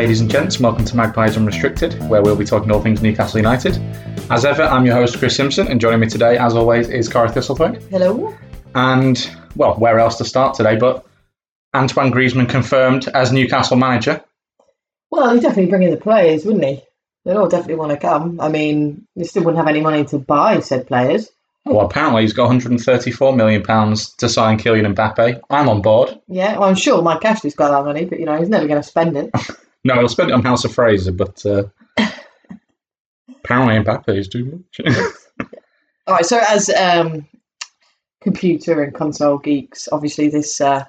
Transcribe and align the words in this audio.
Ladies 0.00 0.22
and 0.22 0.30
gents, 0.30 0.58
welcome 0.58 0.82
to 0.82 0.96
Magpies 0.96 1.36
Unrestricted, 1.36 1.92
where 2.08 2.22
we'll 2.22 2.34
be 2.34 2.46
talking 2.46 2.72
all 2.72 2.80
things 2.80 3.02
Newcastle 3.02 3.36
United. 3.36 3.76
As 4.30 4.46
ever, 4.46 4.62
I'm 4.62 4.86
your 4.86 4.94
host, 4.94 5.18
Chris 5.18 5.36
Simpson, 5.36 5.68
and 5.68 5.78
joining 5.78 6.00
me 6.00 6.06
today, 6.06 6.38
as 6.38 6.56
always, 6.56 6.88
is 6.88 7.06
Cara 7.06 7.30
Thistlethwaite. 7.30 7.86
Hello. 7.90 8.34
And, 8.74 9.30
well, 9.56 9.74
where 9.74 9.98
else 9.98 10.16
to 10.16 10.24
start 10.24 10.54
today 10.54 10.76
but 10.76 11.04
Antoine 11.74 12.10
Griezmann 12.10 12.48
confirmed 12.48 13.08
as 13.08 13.30
Newcastle 13.30 13.76
manager. 13.76 14.24
Well, 15.10 15.34
he'd 15.34 15.42
definitely 15.42 15.70
bring 15.70 15.82
in 15.82 15.90
the 15.90 15.98
players, 15.98 16.46
wouldn't 16.46 16.64
he? 16.64 16.82
They'd 17.26 17.36
all 17.36 17.46
definitely 17.46 17.74
want 17.74 17.92
to 17.92 17.98
come. 17.98 18.40
I 18.40 18.48
mean, 18.48 19.06
you 19.16 19.26
still 19.26 19.44
wouldn't 19.44 19.58
have 19.58 19.68
any 19.68 19.82
money 19.82 20.06
to 20.06 20.18
buy 20.18 20.60
said 20.60 20.86
players. 20.86 21.28
Oh, 21.66 21.74
well, 21.74 21.84
apparently 21.84 22.22
he's 22.22 22.32
got 22.32 22.44
134 22.44 23.36
million 23.36 23.62
pounds 23.62 24.14
to 24.14 24.30
sign 24.30 24.56
Kylian 24.56 24.94
Mbappe. 24.94 25.42
I'm 25.50 25.68
on 25.68 25.82
board. 25.82 26.18
Yeah, 26.26 26.58
well, 26.58 26.70
I'm 26.70 26.74
sure 26.74 27.02
Mike 27.02 27.22
Ashley's 27.22 27.54
got 27.54 27.68
that 27.68 27.84
money, 27.84 28.06
but 28.06 28.18
you 28.18 28.24
know, 28.24 28.38
he's 28.38 28.48
never 28.48 28.66
going 28.66 28.80
to 28.80 28.88
spend 28.88 29.18
it. 29.18 29.30
No, 29.84 29.94
I'll 29.94 30.08
spend 30.08 30.30
it 30.30 30.34
on 30.34 30.42
House 30.42 30.64
of 30.64 30.74
Fraser, 30.74 31.12
but 31.12 31.44
uh, 31.46 31.64
apparently 33.28 33.76
Mbappe 33.76 34.16
is 34.16 34.28
too 34.28 34.64
much. 34.84 34.96
All 36.06 36.14
right, 36.14 36.26
so 36.26 36.40
as 36.48 36.68
um, 36.70 37.26
computer 38.20 38.82
and 38.82 38.94
console 38.94 39.38
geeks, 39.38 39.88
obviously 39.92 40.28
this 40.28 40.60
uh, 40.60 40.84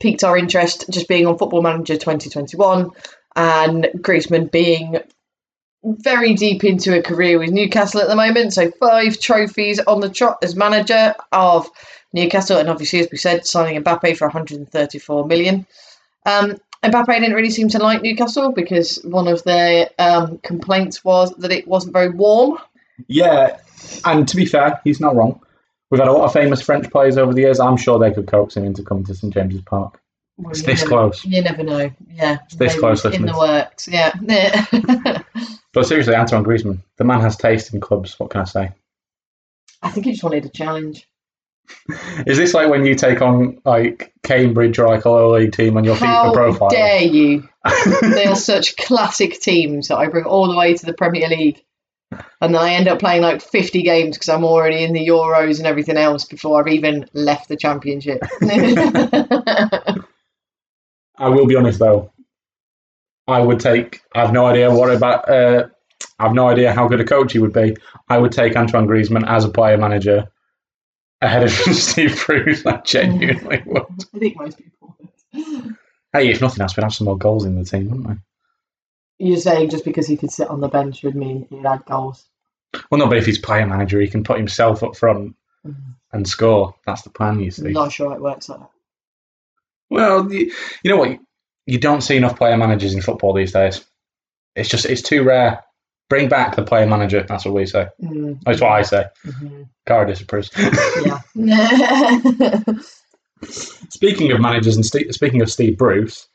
piqued 0.00 0.24
our 0.24 0.36
interest 0.36 0.84
just 0.90 1.08
being 1.08 1.26
on 1.26 1.38
Football 1.38 1.62
Manager 1.62 1.94
2021 1.94 2.90
and 3.36 3.88
Griezmann 3.96 4.50
being 4.50 4.98
very 5.84 6.34
deep 6.34 6.64
into 6.64 6.98
a 6.98 7.02
career 7.02 7.38
with 7.38 7.50
Newcastle 7.50 8.00
at 8.00 8.08
the 8.08 8.16
moment. 8.16 8.52
So 8.52 8.70
five 8.72 9.18
trophies 9.20 9.80
on 9.80 10.00
the 10.00 10.08
trot 10.08 10.38
as 10.42 10.56
manager 10.56 11.14
of 11.32 11.70
Newcastle, 12.12 12.58
and 12.58 12.68
obviously, 12.68 13.00
as 13.00 13.08
we 13.12 13.18
said, 13.18 13.46
signing 13.46 13.82
Mbappe 13.82 14.16
for 14.16 14.26
134 14.26 15.26
million. 15.26 15.66
Um, 16.26 16.56
Mbappe 16.90 17.06
didn't 17.06 17.34
really 17.34 17.50
seem 17.50 17.68
to 17.70 17.78
like 17.78 18.02
Newcastle 18.02 18.52
because 18.52 19.00
one 19.04 19.28
of 19.28 19.42
their 19.44 19.88
um, 19.98 20.38
complaints 20.38 21.04
was 21.04 21.34
that 21.36 21.50
it 21.52 21.66
wasn't 21.68 21.92
very 21.92 22.10
warm. 22.10 22.58
Yeah, 23.06 23.58
and 24.04 24.26
to 24.28 24.36
be 24.36 24.44
fair, 24.44 24.80
he's 24.84 25.00
not 25.00 25.14
wrong. 25.16 25.40
We've 25.90 26.00
had 26.00 26.08
a 26.08 26.12
lot 26.12 26.24
of 26.24 26.32
famous 26.32 26.60
French 26.60 26.90
players 26.90 27.16
over 27.16 27.32
the 27.32 27.40
years. 27.42 27.60
I'm 27.60 27.76
sure 27.76 27.98
they 27.98 28.12
could 28.12 28.26
coax 28.26 28.56
him 28.56 28.64
into 28.64 28.82
coming 28.82 29.04
to 29.04 29.14
St 29.14 29.32
James's 29.32 29.62
Park. 29.62 30.00
Well, 30.36 30.50
It's 30.50 30.62
this 30.62 30.80
never- 30.80 30.88
close. 30.88 31.24
You 31.24 31.42
never 31.42 31.62
know. 31.62 31.90
Yeah, 32.12 32.38
It's 32.44 32.56
this 32.56 32.78
close, 32.78 33.04
in 33.04 33.24
the 33.26 33.36
works. 33.36 33.88
Yeah. 33.88 34.12
But 35.74 35.86
seriously, 35.86 36.14
Antoine 36.16 36.44
Griezmann, 36.44 36.80
the 36.96 37.04
man 37.04 37.20
has 37.20 37.36
taste 37.36 37.72
in 37.74 37.80
clubs. 37.80 38.18
What 38.18 38.30
can 38.30 38.40
I 38.40 38.44
say? 38.44 38.70
I 39.82 39.90
think 39.90 40.06
he 40.06 40.12
just 40.12 40.24
wanted 40.24 40.44
a 40.46 40.48
challenge. 40.48 41.06
Is 42.26 42.36
this 42.36 42.54
like 42.54 42.68
when 42.68 42.84
you 42.84 42.94
take 42.94 43.22
on 43.22 43.58
like 43.64 44.12
Cambridge 44.22 44.78
or 44.78 44.88
like 44.88 45.04
a 45.04 45.10
lower 45.10 45.38
league 45.38 45.52
team 45.52 45.76
on 45.76 45.84
your 45.84 45.94
How 45.94 46.30
FIFA 46.30 46.34
profile? 46.34 46.68
dare 46.68 47.02
you? 47.02 47.48
they 48.02 48.26
are 48.26 48.36
such 48.36 48.76
classic 48.76 49.40
teams 49.40 49.88
that 49.88 49.96
I 49.96 50.08
bring 50.08 50.24
all 50.24 50.48
the 50.48 50.56
way 50.56 50.74
to 50.74 50.86
the 50.86 50.94
Premier 50.94 51.28
League. 51.28 51.62
And 52.40 52.54
then 52.54 52.62
I 52.62 52.72
end 52.74 52.88
up 52.88 53.00
playing 53.00 53.22
like 53.22 53.42
50 53.42 53.82
games 53.82 54.16
because 54.16 54.28
I'm 54.30 54.44
already 54.44 54.82
in 54.82 54.92
the 54.92 55.06
Euros 55.06 55.58
and 55.58 55.66
everything 55.66 55.96
else 55.96 56.24
before 56.24 56.60
I've 56.60 56.72
even 56.72 57.08
left 57.12 57.48
the 57.48 57.56
Championship. 57.56 58.20
I 61.18 61.28
will 61.28 61.46
be 61.46 61.56
honest 61.56 61.78
though. 61.78 62.12
I 63.26 63.40
would 63.40 63.60
take. 63.60 64.00
I 64.14 64.20
have 64.22 64.32
no 64.32 64.46
idea 64.46 64.70
what 64.70 64.90
about. 64.90 65.28
Uh, 65.28 65.68
I 66.18 66.24
have 66.24 66.32
no 66.34 66.48
idea 66.48 66.72
how 66.72 66.88
good 66.88 67.00
a 67.00 67.04
coach 67.04 67.32
he 67.32 67.38
would 67.38 67.52
be. 67.52 67.76
I 68.08 68.16
would 68.18 68.32
take 68.32 68.56
Antoine 68.56 68.86
Griezmann 68.86 69.28
as 69.28 69.44
a 69.44 69.50
player 69.50 69.76
manager 69.76 70.28
ahead 71.20 71.44
of 71.44 71.50
Steve 71.50 72.22
Bruce. 72.26 72.64
I 72.66 72.76
genuinely 72.84 73.62
would. 73.66 73.84
I 74.14 74.18
think 74.18 74.36
most 74.36 74.58
people 74.58 74.96
would. 74.98 75.76
Hey, 76.12 76.30
if 76.30 76.40
nothing 76.40 76.62
else, 76.62 76.76
we'd 76.76 76.82
have 76.84 76.94
some 76.94 77.04
more 77.06 77.18
goals 77.18 77.44
in 77.44 77.54
the 77.56 77.64
team, 77.64 77.88
wouldn't 77.90 78.08
we? 78.08 78.14
You're 79.28 79.36
saying 79.40 79.70
just 79.70 79.84
because 79.84 80.06
he 80.06 80.16
could 80.16 80.30
sit 80.30 80.48
on 80.48 80.60
the 80.60 80.68
bench 80.68 81.02
would 81.02 81.16
mean 81.16 81.46
he'd 81.50 81.66
add 81.66 81.84
goals. 81.84 82.24
Well, 82.90 82.98
no, 83.00 83.08
but 83.08 83.16
if 83.18 83.26
he's 83.26 83.38
player 83.38 83.66
manager, 83.66 84.00
he 84.00 84.08
can 84.08 84.22
put 84.24 84.38
himself 84.38 84.82
up 84.82 84.96
front 84.96 85.34
Mhm. 85.66 85.94
and 86.12 86.28
score. 86.28 86.74
That's 86.86 87.02
the 87.02 87.10
plan, 87.10 87.40
you 87.40 87.50
see. 87.50 87.66
I'm 87.68 87.72
not 87.72 87.92
sure 87.92 88.12
it 88.14 88.20
works 88.20 88.48
like 88.48 88.60
that. 88.60 88.70
Well, 89.90 90.32
you, 90.32 90.52
you 90.82 90.90
know 90.90 90.98
what? 90.98 91.18
You 91.66 91.78
don't 91.78 92.00
see 92.02 92.16
enough 92.16 92.36
player 92.36 92.56
managers 92.56 92.94
in 92.94 93.02
football 93.02 93.32
these 93.34 93.52
days. 93.52 93.84
It's 94.54 94.68
just 94.68 94.86
it's 94.86 95.02
too 95.02 95.22
rare. 95.24 95.64
Bring 96.08 96.28
back 96.28 96.56
the 96.56 96.62
player 96.62 96.86
manager. 96.86 97.22
That's 97.28 97.44
what 97.44 97.54
we 97.54 97.66
say. 97.66 97.86
Mm, 98.02 98.40
That's 98.44 98.60
what 98.60 98.70
I 98.72 98.82
say. 98.82 99.04
mhm. 99.26 99.68
Cara 99.86 100.06
disapproves. 100.06 100.50
Yeah. 101.34 102.60
speaking 103.88 104.32
of 104.32 104.40
managers 104.40 104.76
and 104.76 104.84
Steve, 104.84 105.12
speaking 105.12 105.42
of 105.42 105.50
Steve 105.50 105.76
Bruce, 105.76 106.26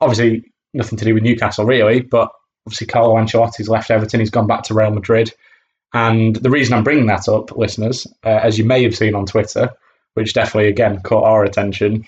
obviously 0.00 0.44
nothing 0.72 0.98
to 0.98 1.04
do 1.04 1.14
with 1.14 1.22
Newcastle 1.22 1.64
really, 1.64 2.00
but 2.00 2.30
obviously 2.66 2.86
Carlo 2.86 3.16
Ancelotti's 3.16 3.68
left 3.68 3.90
Everton. 3.90 4.20
He's 4.20 4.30
gone 4.30 4.46
back 4.46 4.62
to 4.64 4.74
Real 4.74 4.90
Madrid. 4.90 5.32
And 5.92 6.36
the 6.36 6.50
reason 6.50 6.74
I'm 6.74 6.82
bringing 6.84 7.06
that 7.06 7.28
up, 7.28 7.56
listeners, 7.56 8.06
uh, 8.24 8.40
as 8.42 8.58
you 8.58 8.64
may 8.64 8.82
have 8.82 8.96
seen 8.96 9.14
on 9.14 9.26
Twitter, 9.26 9.70
which 10.14 10.34
definitely 10.34 10.68
again 10.68 11.00
caught 11.02 11.24
our 11.24 11.44
attention, 11.44 12.04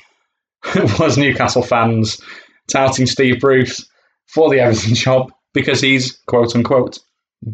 was 0.99 1.17
Newcastle 1.19 1.63
fans 1.63 2.21
touting 2.69 3.07
Steve 3.07 3.39
Bruce 3.41 3.87
for 4.27 4.51
the 4.51 4.59
Everton 4.61 4.95
job 4.95 5.31
because 5.57 5.81
he's 5.81 6.13
quote 6.27 6.55
unquote 6.55 6.99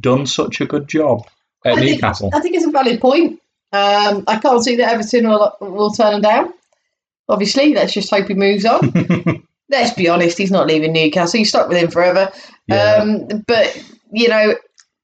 done 0.00 0.26
such 0.26 0.60
a 0.60 0.66
good 0.66 0.88
job 0.88 1.24
at 1.64 1.74
I 1.74 1.76
think- 1.76 1.90
Newcastle. 1.92 2.30
I 2.34 2.40
think 2.40 2.56
it's 2.56 2.66
a 2.66 2.70
valid 2.70 3.00
point. 3.00 3.40
Um, 3.72 4.24
I 4.26 4.38
can't 4.38 4.62
see 4.62 4.76
that 4.76 4.92
Everton 4.92 5.28
will, 5.28 5.56
will 5.60 5.92
turn 5.92 6.14
him 6.14 6.20
down. 6.20 6.52
Obviously, 7.28 7.72
let's 7.72 7.94
just 7.94 8.10
hope 8.10 8.26
he 8.28 8.34
moves 8.34 8.66
on. 8.66 9.46
let's 9.70 9.94
be 9.94 10.08
honest, 10.08 10.36
he's 10.36 10.50
not 10.50 10.66
leaving 10.66 10.92
Newcastle. 10.92 11.38
He's 11.38 11.48
stuck 11.48 11.68
with 11.68 11.78
him 11.78 11.91
forever. 11.91 12.30
Yeah. 12.66 12.96
Um, 12.96 13.44
but, 13.46 13.82
you 14.10 14.28
know, 14.28 14.54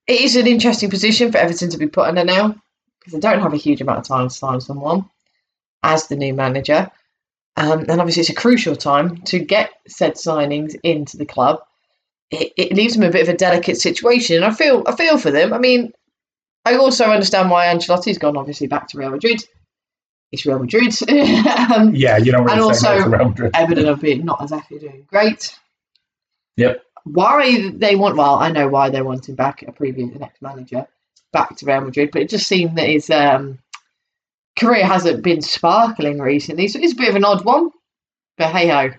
it 0.07 0.21
is 0.21 0.37
an 0.37 0.47
interesting 0.47 0.91
position 0.91 1.33
for 1.33 1.39
Everton 1.39 1.71
to 1.71 1.79
be 1.79 1.87
put 1.87 2.09
under 2.09 2.25
now 2.25 2.55
because 2.99 3.15
they 3.15 3.21
don't 3.21 3.41
have 3.41 3.55
a 3.55 3.59
huge 3.59 3.81
amount 3.81 4.01
of 4.01 4.05
time 4.05 4.29
to 4.29 4.35
sign 4.35 4.61
someone 4.61 5.09
as 5.83 6.09
the 6.09 6.17
new 6.17 6.35
manager. 6.35 6.91
Um, 7.57 7.87
and 7.89 8.01
obviously, 8.01 8.21
it's 8.21 8.31
a 8.31 8.35
crucial 8.35 8.77
time 8.77 9.23
to 9.23 9.39
get 9.39 9.71
said 9.87 10.15
signings 10.17 10.77
into 10.83 11.17
the 11.17 11.25
club. 11.27 11.61
It, 12.31 12.53
it 12.57 12.73
leaves 12.73 12.95
them 12.95 13.09
a 13.09 13.11
bit 13.11 13.23
of 13.23 13.35
a 13.35 13.37
delicate 13.37 13.79
situation, 13.79 14.37
and 14.37 14.45
I 14.45 14.53
feel 14.53 14.83
I 14.87 14.95
feel 14.95 15.19
for 15.19 15.31
them. 15.31 15.53
I 15.53 15.59
mean, 15.59 15.93
I 16.65 16.77
also 16.77 17.07
understand 17.07 17.51
why 17.51 17.67
Ancelotti's 17.67 18.19
gone 18.19 18.37
obviously 18.37 18.67
back 18.67 18.89
to 18.89 18.99
Real 18.99 19.11
Madrid. 19.11 19.43
It's 20.31 20.45
Real 20.45 20.59
Madrid. 20.59 20.95
um, 21.75 21.95
yeah, 21.95 22.19
you 22.19 22.33
don't 22.33 22.49
and 22.51 22.77
say 22.77 22.89
also- 22.99 23.09
Real 23.09 23.29
Madrid. 23.29 23.51
Everton 23.55 23.87
have 23.87 24.01
been 24.01 24.25
not 24.25 24.43
exactly 24.43 24.79
doing 24.79 25.07
great. 25.07 25.59
Yep. 26.57 26.83
Why 27.05 27.71
they 27.71 27.97
want? 27.97 28.17
Well, 28.17 28.35
I 28.35 28.51
know 28.51 28.69
why 28.69 28.91
they're 28.91 29.05
wanting 29.05 29.35
back 29.35 29.63
a 29.63 29.73
previous 29.73 30.15
an 30.15 30.23
ex-manager 30.23 30.87
back 31.33 31.57
to 31.57 31.67
Real 31.67 31.81
Madrid, 31.81 32.11
but 32.13 32.23
it 32.23 32.29
just 32.29 32.47
seemed 32.47 32.77
that 32.77 32.89
his 32.89 33.09
um, 33.09 33.59
career 34.59 34.85
hasn't 34.85 35.23
been 35.23 35.41
sparkling 35.41 36.19
recently. 36.19 36.69
So 36.69 36.79
it's 36.81 36.93
a 36.93 36.97
bit 36.97 37.09
of 37.09 37.17
an 37.17 37.25
odd 37.25 37.45
one. 37.45 37.71
But 38.37 38.53
hey 38.53 38.69
ho, 38.69 38.91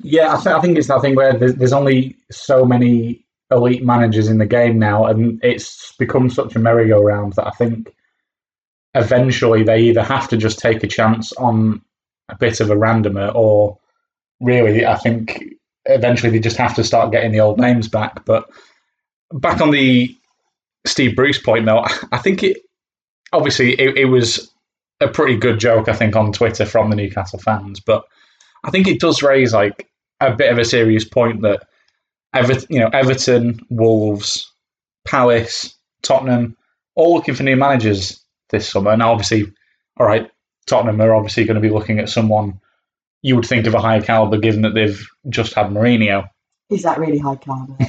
Yeah, 0.00 0.32
I, 0.32 0.36
th- 0.36 0.46
I 0.54 0.60
think 0.60 0.78
it's 0.78 0.88
that 0.88 1.00
thing 1.00 1.16
where 1.16 1.36
there's, 1.36 1.54
there's 1.54 1.72
only 1.72 2.16
so 2.30 2.64
many 2.64 3.24
elite 3.50 3.84
managers 3.84 4.28
in 4.28 4.38
the 4.38 4.46
game 4.46 4.78
now, 4.78 5.06
and 5.06 5.40
it's 5.42 5.92
become 5.96 6.30
such 6.30 6.54
a 6.54 6.58
merry-go-round 6.58 7.32
that 7.34 7.46
I 7.46 7.50
think 7.50 7.94
eventually 8.94 9.62
they 9.62 9.80
either 9.80 10.02
have 10.02 10.28
to 10.28 10.36
just 10.36 10.58
take 10.58 10.82
a 10.82 10.88
chance 10.88 11.32
on 11.32 11.82
a 12.28 12.36
bit 12.36 12.60
of 12.60 12.70
a 12.70 12.76
randomer, 12.76 13.34
or 13.34 13.78
really, 14.40 14.86
I 14.86 14.96
think 14.96 15.44
eventually 15.86 16.30
they 16.30 16.40
just 16.40 16.58
have 16.58 16.74
to 16.76 16.84
start 16.84 17.10
getting 17.10 17.32
the 17.32 17.40
old 17.40 17.58
names 17.58 17.88
back. 17.88 18.24
But 18.24 18.48
back 19.32 19.60
on 19.60 19.70
the 19.70 20.14
Steve 20.86 21.16
Bruce 21.16 21.38
point, 21.38 21.66
though, 21.66 21.84
I 22.12 22.18
think 22.18 22.42
it 22.42 22.58
obviously 23.32 23.72
it, 23.80 23.96
it 23.96 24.04
was 24.06 24.52
a 25.00 25.08
pretty 25.08 25.36
good 25.36 25.58
joke, 25.58 25.88
I 25.88 25.92
think, 25.92 26.16
on 26.16 26.32
Twitter 26.32 26.66
from 26.66 26.90
the 26.90 26.96
Newcastle 26.96 27.38
fans, 27.38 27.80
but 27.80 28.04
I 28.64 28.70
think 28.70 28.86
it 28.86 29.00
does 29.00 29.22
raise 29.22 29.52
like 29.52 29.88
a 30.20 30.34
bit 30.34 30.52
of 30.52 30.58
a 30.58 30.64
serious 30.64 31.04
point 31.04 31.42
that 31.42 31.66
Ever- 32.34 32.66
you 32.68 32.78
know, 32.78 32.90
Everton, 32.92 33.58
Wolves, 33.70 34.52
Palace, 35.06 35.74
Tottenham, 36.02 36.56
all 36.94 37.14
looking 37.14 37.34
for 37.34 37.42
new 37.42 37.56
managers 37.56 38.22
this 38.50 38.68
summer. 38.68 38.96
Now, 38.96 39.12
obviously, 39.12 39.50
all 39.98 40.06
right, 40.06 40.30
Tottenham 40.66 41.00
are 41.00 41.14
obviously 41.14 41.44
going 41.44 41.54
to 41.54 41.60
be 41.60 41.70
looking 41.70 41.98
at 41.98 42.10
someone 42.10 42.60
you 43.22 43.34
would 43.34 43.46
think 43.46 43.66
of 43.66 43.74
a 43.74 43.80
higher 43.80 44.02
caliber, 44.02 44.38
given 44.38 44.62
that 44.62 44.74
they've 44.74 45.02
just 45.28 45.54
had 45.54 45.68
Mourinho. 45.68 46.28
Is 46.70 46.82
that 46.82 46.98
really 46.98 47.18
high 47.18 47.36
caliber? 47.36 47.76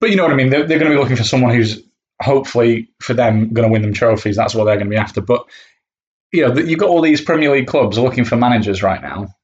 But 0.00 0.08
you 0.08 0.16
know 0.16 0.22
what 0.22 0.32
I 0.32 0.36
mean. 0.36 0.48
They're, 0.48 0.66
they're 0.66 0.78
going 0.78 0.90
to 0.90 0.96
be 0.96 1.00
looking 1.00 1.16
for 1.16 1.24
someone 1.24 1.54
who's 1.54 1.82
hopefully 2.22 2.88
for 3.00 3.12
them 3.12 3.52
going 3.52 3.68
to 3.68 3.72
win 3.72 3.82
them 3.82 3.92
trophies. 3.92 4.34
That's 4.34 4.54
what 4.54 4.64
they're 4.64 4.76
going 4.76 4.86
to 4.86 4.90
be 4.90 4.96
after. 4.96 5.20
But 5.20 5.44
you 6.32 6.46
know, 6.46 6.56
you've 6.58 6.78
got 6.78 6.88
all 6.88 7.02
these 7.02 7.20
Premier 7.20 7.50
League 7.52 7.66
clubs 7.66 7.98
looking 7.98 8.24
for 8.24 8.36
managers 8.36 8.82
right 8.82 9.02
now. 9.02 9.34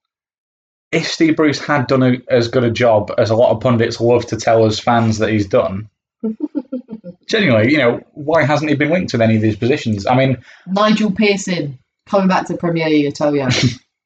If 0.92 1.08
Steve 1.08 1.36
Bruce 1.36 1.58
had 1.58 1.88
done 1.88 2.02
a, 2.02 2.18
as 2.30 2.48
good 2.48 2.64
a 2.64 2.70
job 2.70 3.12
as 3.18 3.30
a 3.30 3.34
lot 3.34 3.50
of 3.50 3.60
pundits 3.60 4.00
love 4.00 4.24
to 4.26 4.36
tell 4.36 4.64
us 4.64 4.78
fans 4.78 5.18
that 5.18 5.30
he's 5.30 5.46
done, 5.46 5.88
genuinely, 7.26 7.72
you 7.72 7.78
know, 7.78 8.00
why 8.12 8.44
hasn't 8.44 8.70
he 8.70 8.76
been 8.76 8.90
linked 8.90 9.12
with 9.12 9.20
any 9.20 9.36
of 9.36 9.42
these 9.42 9.56
positions? 9.56 10.06
I 10.06 10.14
mean, 10.14 10.38
Nigel 10.66 11.10
Pearson 11.10 11.78
coming 12.06 12.28
back 12.28 12.46
to 12.46 12.56
Premier 12.56 12.88
League, 12.88 13.06
I 13.06 13.10
tell 13.10 13.34
you, 13.34 13.48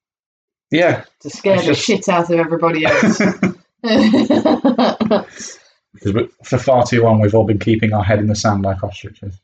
yeah, 0.70 1.04
to 1.20 1.30
scare 1.30 1.58
the 1.58 1.64
just- 1.64 1.82
shit 1.84 2.08
out 2.08 2.30
of 2.30 2.38
everybody 2.38 2.84
else. 2.86 3.18
because 5.92 6.28
for 6.44 6.58
far 6.58 6.86
too 6.86 7.02
long 7.02 7.20
we've 7.20 7.34
all 7.34 7.44
been 7.44 7.58
keeping 7.58 7.92
our 7.92 8.04
head 8.04 8.18
in 8.20 8.26
the 8.26 8.34
sand 8.34 8.62
like 8.62 8.82
ostriches. 8.82 9.38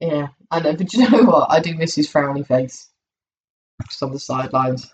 Yeah, 0.00 0.28
I 0.50 0.60
know. 0.60 0.74
But 0.74 0.92
you 0.92 1.08
know 1.10 1.22
what? 1.24 1.50
I 1.50 1.60
do 1.60 1.74
miss 1.74 1.94
his 1.94 2.10
frowny 2.10 2.46
face. 2.46 2.88
Just 3.88 4.02
on 4.02 4.12
the 4.12 4.18
sidelines, 4.18 4.92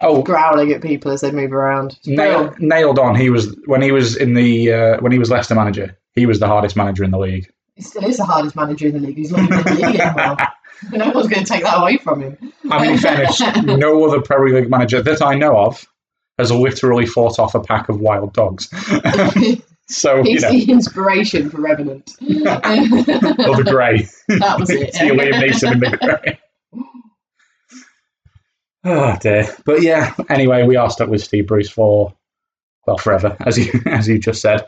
Oh, 0.00 0.22
growling 0.22 0.72
at 0.72 0.82
people 0.82 1.12
as 1.12 1.20
they 1.20 1.30
move 1.30 1.52
around. 1.52 1.98
Nailed, 2.06 2.58
nailed 2.58 2.98
on. 2.98 3.14
He 3.14 3.28
was 3.30 3.54
when 3.66 3.82
he 3.82 3.92
was 3.92 4.16
in 4.16 4.34
the 4.34 4.72
uh, 4.72 5.00
when 5.00 5.12
he 5.12 5.18
was 5.18 5.30
Leicester 5.30 5.54
manager. 5.54 5.96
He 6.14 6.26
was 6.26 6.40
the 6.40 6.46
hardest 6.46 6.74
manager 6.74 7.04
in 7.04 7.10
the 7.10 7.18
league. 7.18 7.48
He 7.74 7.82
still 7.82 8.04
is 8.04 8.16
the 8.16 8.24
hardest 8.24 8.56
manager 8.56 8.86
in 8.88 8.94
the 8.94 9.00
league. 9.00 9.16
He's 9.16 9.30
not 9.30 9.42
even 9.42 9.58
in 9.58 9.64
the 9.64 9.74
league 9.74 10.00
anymore. 10.00 10.36
No 10.92 11.10
one's 11.10 11.28
going 11.28 11.44
to 11.44 11.52
take 11.52 11.62
that 11.62 11.78
away 11.78 11.98
from 11.98 12.22
him. 12.22 12.38
I 12.70 12.80
mean, 12.80 12.92
in 12.92 12.98
fairness, 12.98 13.38
no 13.66 14.02
other 14.02 14.22
Premier 14.22 14.62
League 14.62 14.70
manager 14.70 15.02
that 15.02 15.20
I 15.20 15.34
know 15.34 15.54
of 15.58 15.86
has 16.38 16.50
literally 16.50 17.04
fought 17.04 17.38
off 17.38 17.54
a 17.54 17.60
pack 17.60 17.90
of 17.90 18.00
wild 18.00 18.32
dogs. 18.32 18.70
So 19.90 20.16
you 20.18 20.22
He's 20.22 20.42
know, 20.42 20.50
the 20.52 20.70
inspiration 20.70 21.50
for 21.50 21.60
Revenant. 21.60 22.12
or 22.22 22.26
the 23.56 23.66
grey. 23.68 24.08
that 24.28 24.58
was 24.60 24.70
it. 24.70 24.94
See 24.94 25.08
Liam 25.10 25.32
Neeson 25.42 25.72
in 25.72 25.80
the 25.80 25.96
grey. 25.96 26.40
Oh 28.84 28.98
ah, 28.98 29.16
dear. 29.20 29.46
But 29.66 29.82
yeah, 29.82 30.14
anyway, 30.28 30.62
we 30.64 30.76
are 30.76 30.88
stuck 30.90 31.08
with 31.10 31.22
Steve 31.22 31.46
Bruce 31.46 31.68
for 31.68 32.14
well 32.86 32.96
forever, 32.98 33.36
as 33.40 33.58
you 33.58 33.72
as 33.86 34.08
you 34.08 34.18
just 34.18 34.40
said. 34.40 34.64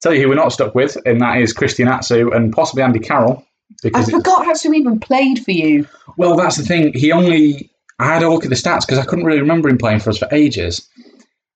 Tell 0.00 0.14
you 0.14 0.22
who 0.22 0.28
we're 0.30 0.34
not 0.34 0.52
stuck 0.52 0.74
with, 0.74 0.96
and 1.06 1.20
that 1.20 1.38
is 1.38 1.52
Christian 1.52 1.86
Atsu 1.88 2.30
and 2.32 2.52
possibly 2.52 2.82
Andy 2.82 2.98
Carroll. 2.98 3.44
I 3.44 3.74
Because 3.82 4.08
it- 4.08 4.12
forgot 4.12 4.48
Atsu 4.48 4.72
even 4.72 4.98
played 5.00 5.44
for 5.44 5.50
you. 5.52 5.86
well, 6.16 6.36
that's 6.36 6.56
the 6.56 6.64
thing. 6.64 6.92
He 6.94 7.12
only 7.12 7.70
I 7.98 8.06
had 8.06 8.22
a 8.22 8.30
look 8.30 8.44
at 8.44 8.48
the 8.50 8.56
stats 8.56 8.80
because 8.86 8.98
I 8.98 9.04
couldn't 9.04 9.24
really 9.26 9.40
remember 9.40 9.68
him 9.68 9.78
playing 9.78 10.00
for 10.00 10.10
us 10.10 10.18
for 10.18 10.28
ages. 10.32 10.88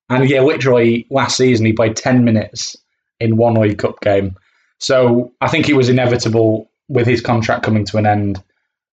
And 0.09 0.29
yeah, 0.29 0.43
literally 0.43 1.07
last 1.11 1.37
season 1.37 1.67
he 1.67 1.73
played 1.73 1.97
ten 1.97 2.25
minutes 2.25 2.77
in 3.21 3.37
one 3.37 3.55
League 3.55 3.79
Cup 3.79 4.01
game. 4.01 4.37
So 4.79 5.33
I 5.41 5.49
think 5.49 5.69
it 5.69 5.75
was 5.75 5.89
inevitable 5.89 6.71
with 6.89 7.07
his 7.07 7.21
contract 7.21 7.63
coming 7.63 7.85
to 7.87 7.97
an 7.97 8.07
end 8.07 8.43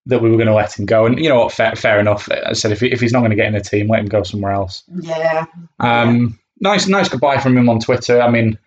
that 0.05 0.21
we 0.21 0.29
were 0.29 0.37
going 0.37 0.47
to 0.47 0.53
let 0.53 0.77
him 0.77 0.85
go. 0.85 1.05
And 1.05 1.19
you 1.19 1.29
know 1.29 1.39
what? 1.39 1.53
Fair, 1.53 1.75
fair 1.75 1.99
enough. 1.99 2.29
I 2.31 2.53
said 2.53 2.71
if, 2.71 2.81
he, 2.81 2.91
if 2.91 2.99
he's 2.99 3.13
not 3.13 3.19
going 3.19 3.31
to 3.31 3.35
get 3.35 3.47
in 3.47 3.53
the 3.53 3.61
team, 3.61 3.87
let 3.87 3.99
him 3.99 4.07
go 4.07 4.23
somewhere 4.23 4.51
else. 4.51 4.83
Yeah. 4.89 5.45
Um, 5.79 6.39
Nice, 6.63 6.87
nice 6.87 7.09
goodbye 7.09 7.39
from 7.39 7.57
him 7.57 7.67
on 7.67 7.79
Twitter. 7.79 8.21
I 8.21 8.29
mean, 8.29 8.57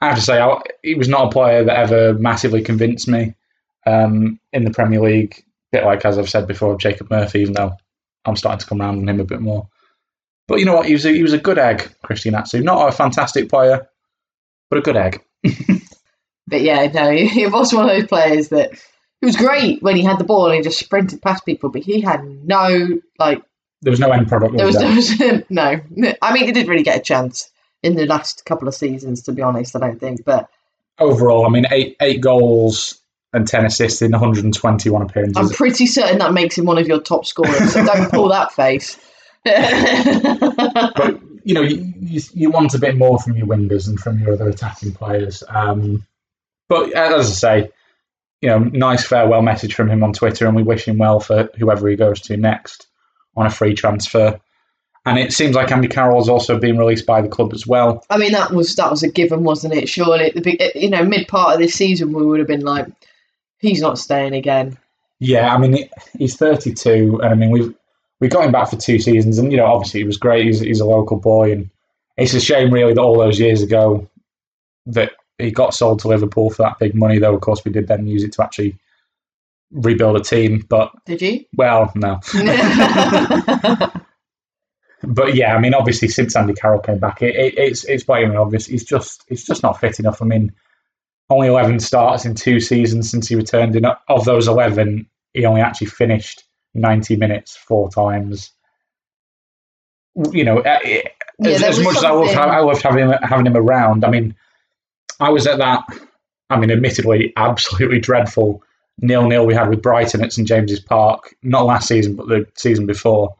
I 0.00 0.06
have 0.06 0.16
to 0.16 0.22
say, 0.22 0.40
I, 0.40 0.62
he 0.84 0.94
was 0.94 1.08
not 1.08 1.26
a 1.26 1.30
player 1.30 1.64
that 1.64 1.76
ever 1.76 2.14
massively 2.14 2.62
convinced 2.62 3.08
me 3.08 3.34
um, 3.86 4.38
in 4.52 4.64
the 4.64 4.70
Premier 4.70 5.00
League. 5.00 5.44
bit 5.72 5.84
like 5.84 6.04
as 6.04 6.16
I've 6.16 6.30
said 6.30 6.46
before, 6.46 6.78
Jacob 6.78 7.10
Murphy, 7.10 7.40
even 7.40 7.54
though 7.54 7.72
I'm 8.24 8.36
starting 8.36 8.60
to 8.60 8.66
come 8.66 8.80
around 8.80 8.98
on 8.98 9.08
him 9.08 9.18
a 9.18 9.24
bit 9.24 9.40
more. 9.40 9.68
But 10.46 10.60
you 10.60 10.64
know 10.64 10.76
what? 10.76 10.86
He 10.86 10.92
was 10.92 11.04
a, 11.04 11.10
he 11.10 11.22
was 11.22 11.32
a 11.32 11.38
good 11.38 11.58
egg, 11.58 11.92
Christian 12.02 12.36
Atsu. 12.36 12.60
Not 12.60 12.88
a 12.88 12.92
fantastic 12.92 13.48
player, 13.48 13.88
but 14.70 14.78
a 14.78 14.82
good 14.82 14.96
egg. 14.96 15.22
But 16.46 16.62
yeah, 16.62 16.86
no, 16.92 17.10
he 17.16 17.46
was 17.46 17.72
one 17.72 17.88
of 17.88 17.96
those 17.96 18.06
players 18.08 18.48
that 18.48 18.72
he 19.20 19.26
was 19.26 19.36
great 19.36 19.82
when 19.82 19.96
he 19.96 20.02
had 20.02 20.18
the 20.18 20.24
ball 20.24 20.46
and 20.46 20.54
he 20.56 20.62
just 20.62 20.78
sprinted 20.78 21.20
past 21.22 21.44
people, 21.44 21.68
but 21.70 21.82
he 21.82 22.00
had 22.00 22.24
no 22.24 22.98
like 23.18 23.42
There 23.82 23.90
was 23.90 24.00
no 24.00 24.10
end 24.10 24.28
product. 24.28 24.56
there 24.56 24.66
was, 24.66 24.76
there? 25.18 25.34
was 25.34 25.44
no. 25.50 25.80
I 26.22 26.32
mean, 26.32 26.46
he 26.46 26.52
didn't 26.52 26.68
really 26.70 26.82
get 26.82 26.98
a 26.98 27.02
chance 27.02 27.50
in 27.82 27.94
the 27.96 28.06
last 28.06 28.44
couple 28.46 28.66
of 28.68 28.74
seasons, 28.74 29.22
to 29.24 29.32
be 29.32 29.42
honest. 29.42 29.76
I 29.76 29.80
don't 29.80 30.00
think, 30.00 30.24
but 30.24 30.48
Overall, 30.98 31.46
I 31.46 31.50
mean, 31.50 31.66
eight 31.70 31.96
eight 32.02 32.20
goals 32.20 32.98
and 33.32 33.46
ten 33.46 33.64
assists 33.64 34.02
in 34.02 34.10
121 34.10 35.02
appearances. 35.02 35.36
I'm 35.36 35.48
pretty 35.48 35.86
certain 35.86 36.18
that 36.18 36.32
makes 36.34 36.58
him 36.58 36.64
one 36.66 36.76
of 36.78 36.86
your 36.88 37.00
top 37.00 37.24
scorers. 37.24 37.72
So 37.72 37.84
don't 37.84 38.10
pull 38.10 38.28
that 38.28 38.52
face. 38.56 38.98
but 39.44 41.20
you 41.44 41.54
know, 41.54 41.62
you, 41.62 41.92
you, 42.00 42.20
you 42.32 42.50
want 42.50 42.74
a 42.74 42.78
bit 42.78 42.96
more 42.96 43.18
from 43.18 43.36
your 43.36 43.46
wingers 43.46 43.88
and 43.88 43.98
from 43.98 44.18
your 44.18 44.32
other 44.32 44.48
attacking 44.48 44.92
players. 44.92 45.42
Um, 45.48 46.06
but 46.68 46.92
as 46.92 47.26
I 47.26 47.32
say, 47.32 47.70
you 48.40 48.48
know, 48.48 48.58
nice 48.58 49.06
farewell 49.06 49.42
message 49.42 49.74
from 49.74 49.88
him 49.88 50.02
on 50.02 50.12
Twitter, 50.12 50.46
and 50.46 50.56
we 50.56 50.62
wish 50.62 50.86
him 50.86 50.98
well 50.98 51.20
for 51.20 51.50
whoever 51.58 51.88
he 51.88 51.96
goes 51.96 52.20
to 52.22 52.36
next 52.36 52.86
on 53.36 53.46
a 53.46 53.50
free 53.50 53.74
transfer. 53.74 54.40
And 55.06 55.18
it 55.18 55.32
seems 55.32 55.56
like 55.56 55.72
Andy 55.72 55.88
Carroll 55.88 56.20
has 56.20 56.28
also 56.28 56.58
been 56.58 56.78
released 56.78 57.06
by 57.06 57.22
the 57.22 57.28
club 57.28 57.54
as 57.54 57.66
well. 57.66 58.04
I 58.10 58.18
mean, 58.18 58.32
that 58.32 58.52
was 58.52 58.76
that 58.76 58.90
was 58.90 59.02
a 59.02 59.10
given, 59.10 59.44
wasn't 59.44 59.74
it? 59.74 59.88
Surely, 59.88 60.30
the 60.34 60.42
big, 60.42 60.62
you 60.74 60.90
know, 60.90 61.04
mid 61.04 61.26
part 61.26 61.54
of 61.54 61.60
this 61.60 61.74
season, 61.74 62.12
we 62.12 62.24
would 62.24 62.38
have 62.38 62.48
been 62.48 62.64
like, 62.64 62.86
he's 63.58 63.80
not 63.80 63.98
staying 63.98 64.34
again. 64.34 64.76
Yeah, 65.18 65.54
I 65.54 65.58
mean, 65.58 65.88
he's 66.18 66.36
32, 66.36 67.20
and 67.22 67.30
I 67.30 67.34
mean, 67.34 67.50
we've 67.50 67.74
we 68.20 68.28
got 68.28 68.44
him 68.44 68.52
back 68.52 68.70
for 68.70 68.76
two 68.76 68.98
seasons, 68.98 69.38
and 69.38 69.50
you 69.50 69.58
know, 69.58 69.66
obviously, 69.66 70.00
he 70.00 70.04
was 70.04 70.16
great. 70.16 70.46
He's, 70.46 70.60
he's 70.60 70.80
a 70.80 70.86
local 70.86 71.16
boy, 71.18 71.52
and 71.52 71.70
it's 72.16 72.34
a 72.34 72.40
shame, 72.40 72.72
really, 72.72 72.94
that 72.94 73.00
all 73.00 73.18
those 73.18 73.40
years 73.40 73.62
ago 73.62 74.08
that 74.86 75.12
he 75.38 75.50
got 75.50 75.74
sold 75.74 76.00
to 76.00 76.08
Liverpool 76.08 76.50
for 76.50 76.62
that 76.62 76.78
big 76.78 76.94
money. 76.94 77.18
Though, 77.18 77.34
of 77.34 77.40
course, 77.40 77.64
we 77.64 77.72
did 77.72 77.88
then 77.88 78.06
use 78.06 78.24
it 78.24 78.32
to 78.32 78.42
actually 78.42 78.78
rebuild 79.70 80.16
a 80.16 80.20
team. 80.20 80.64
But 80.68 80.92
Did 81.06 81.22
you? 81.22 81.44
well, 81.56 81.92
no. 81.94 82.20
But 85.02 85.34
yeah, 85.34 85.54
I 85.54 85.60
mean, 85.60 85.74
obviously, 85.74 86.08
since 86.08 86.36
Andy 86.36 86.52
Carroll 86.52 86.80
came 86.80 86.98
back, 86.98 87.22
it, 87.22 87.34
it, 87.34 87.54
it's 87.56 87.84
it's 87.84 88.04
blatantly 88.04 88.36
obvious. 88.36 88.66
He's 88.66 88.84
just 88.84 89.24
he's 89.28 89.44
just 89.44 89.62
not 89.62 89.80
fit 89.80 89.98
enough. 89.98 90.20
I 90.20 90.26
mean, 90.26 90.52
only 91.30 91.48
eleven 91.48 91.80
starts 91.80 92.26
in 92.26 92.34
two 92.34 92.60
seasons 92.60 93.10
since 93.10 93.28
he 93.28 93.34
returned. 93.34 93.76
And 93.76 93.86
of 94.08 94.24
those 94.24 94.46
eleven, 94.46 95.08
he 95.32 95.46
only 95.46 95.62
actually 95.62 95.86
finished 95.86 96.44
ninety 96.74 97.16
minutes 97.16 97.56
four 97.56 97.90
times. 97.90 98.52
You 100.32 100.44
know, 100.44 100.58
uh, 100.60 100.78
it- 100.84 101.12
Yeah, 101.42 101.52
as, 101.52 101.62
as 101.62 101.80
much 101.80 101.96
as 101.96 102.04
I 102.04 102.10
loved, 102.10 102.34
I 102.36 102.60
loved 102.60 102.82
having 102.82 103.08
him, 103.08 103.12
having 103.22 103.46
him 103.46 103.56
around. 103.56 104.04
I 104.04 104.10
mean, 104.10 104.34
I 105.20 105.30
was 105.30 105.46
at 105.46 105.58
that. 105.58 105.84
I 106.50 106.58
mean, 106.58 106.70
admittedly, 106.70 107.32
absolutely 107.36 108.00
dreadful 108.00 108.62
nil 109.00 109.26
nil 109.28 109.46
we 109.46 109.54
had 109.54 109.70
with 109.70 109.80
Brighton 109.80 110.22
at 110.22 110.32
St 110.32 110.46
James's 110.46 110.80
Park, 110.80 111.34
not 111.42 111.64
last 111.64 111.88
season, 111.88 112.16
but 112.16 112.28
the 112.28 112.46
season 112.56 112.86
before. 112.86 113.34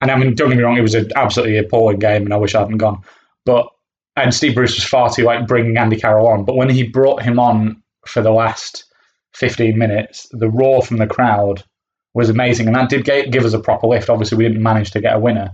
And 0.00 0.10
I 0.10 0.16
mean, 0.16 0.34
don't 0.34 0.50
get 0.50 0.58
me 0.58 0.62
wrong, 0.64 0.76
it 0.76 0.82
was 0.82 0.94
an 0.94 1.10
absolutely 1.16 1.56
appalling 1.56 1.98
game, 1.98 2.22
and 2.24 2.34
I 2.34 2.36
wish 2.36 2.54
I 2.54 2.60
hadn't 2.60 2.76
gone. 2.78 3.02
But 3.46 3.66
and 4.16 4.34
Steve 4.34 4.54
Bruce 4.54 4.74
was 4.74 4.84
far 4.84 5.08
too 5.10 5.22
like 5.24 5.46
bringing 5.46 5.76
Andy 5.78 5.96
Carroll 5.96 6.28
on. 6.28 6.44
But 6.44 6.56
when 6.56 6.68
he 6.68 6.82
brought 6.82 7.22
him 7.22 7.38
on 7.38 7.82
for 8.06 8.20
the 8.20 8.32
last 8.32 8.84
fifteen 9.32 9.78
minutes, 9.78 10.26
the 10.32 10.50
roar 10.50 10.82
from 10.82 10.98
the 10.98 11.06
crowd 11.06 11.64
was 12.18 12.28
amazing, 12.28 12.66
and 12.66 12.74
that 12.74 12.88
did 12.88 13.04
ga- 13.04 13.28
give 13.28 13.44
us 13.44 13.54
a 13.54 13.60
proper 13.60 13.86
lift. 13.86 14.10
Obviously, 14.10 14.36
we 14.36 14.44
didn't 14.44 14.62
manage 14.62 14.90
to 14.90 15.00
get 15.00 15.14
a 15.14 15.18
winner, 15.18 15.52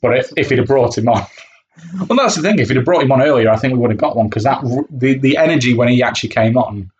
but 0.00 0.16
if, 0.16 0.32
if 0.36 0.48
he'd 0.48 0.58
have 0.58 0.66
brought 0.66 0.96
him 0.96 1.08
on, 1.08 1.26
well, 2.08 2.16
that's 2.16 2.36
the 2.36 2.42
thing. 2.42 2.58
If 2.58 2.68
he'd 2.68 2.76
have 2.76 2.86
brought 2.86 3.02
him 3.02 3.12
on 3.12 3.20
earlier, 3.20 3.50
I 3.50 3.56
think 3.56 3.74
we 3.74 3.80
would 3.80 3.90
have 3.90 4.00
got 4.00 4.16
one 4.16 4.28
because 4.28 4.44
that 4.44 4.62
the 4.90 5.18
the 5.18 5.36
energy 5.36 5.74
when 5.74 5.88
he 5.88 6.02
actually 6.02 6.30
came 6.30 6.56
on, 6.56 6.90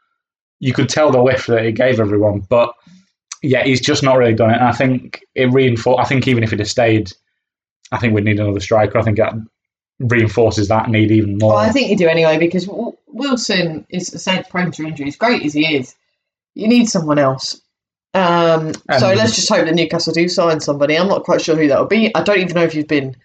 you 0.59 0.75
could 0.75 0.90
tell 0.90 1.11
the 1.11 1.23
lift 1.23 1.47
that 1.47 1.64
he 1.64 1.73
gave 1.73 1.99
everyone. 1.99 2.40
But 2.40 2.75
yeah, 3.42 3.64
he's 3.64 3.80
just 3.80 4.02
not 4.02 4.19
really 4.19 4.35
done 4.35 4.50
it. 4.50 4.57
And 4.57 4.64
I 4.64 4.73
think 4.73 5.25
it 5.35 5.50
reinforced. 5.50 5.99
I 5.99 6.04
think 6.04 6.28
even 6.28 6.45
if 6.45 6.50
he'd 6.50 6.59
have 6.59 6.69
stayed, 6.69 7.11
I 7.90 7.99
think 7.99 8.14
we'd 8.14 8.25
need 8.25 8.38
another 8.38 8.61
striker. 8.61 8.99
I 8.99 9.02
think 9.02 9.16
that 9.16 9.33
reinforces 9.99 10.69
that 10.69 10.90
need 10.90 11.11
even 11.11 11.38
more. 11.38 11.54
Well, 11.54 11.59
I 11.59 11.71
think 11.71 11.88
you 11.88 11.97
do 11.97 12.07
anyway 12.07 12.38
because 12.38 12.69
Wilson 13.07 13.87
is 13.88 14.09
said 14.09 14.49
prone 14.50 14.73
to 14.73 14.87
injuries. 14.87 15.16
Great 15.16 15.45
as 15.45 15.54
he 15.54 15.76
is, 15.76 15.95
you 16.54 16.69
need 16.69 16.88
someone 16.88 17.19
else. 17.19 17.61
Um, 18.12 18.73
so 18.99 19.12
let's 19.12 19.37
just 19.37 19.49
hope 19.49 19.67
that 19.67 19.75
Newcastle 19.75 20.12
do 20.12 20.29
sign 20.29 20.61
somebody. 20.61 20.97
I'm 20.99 21.09
not 21.09 21.25
quite 21.25 21.40
sure 21.40 21.57
who 21.57 21.69
that 21.69 21.79
will 21.79 21.87
be. 21.87 22.14
I 22.14 22.23
don't 22.23 22.38
even 22.38 22.55
know 22.55 22.64
if 22.64 22.75
you've 22.75 22.88
been 22.88 23.17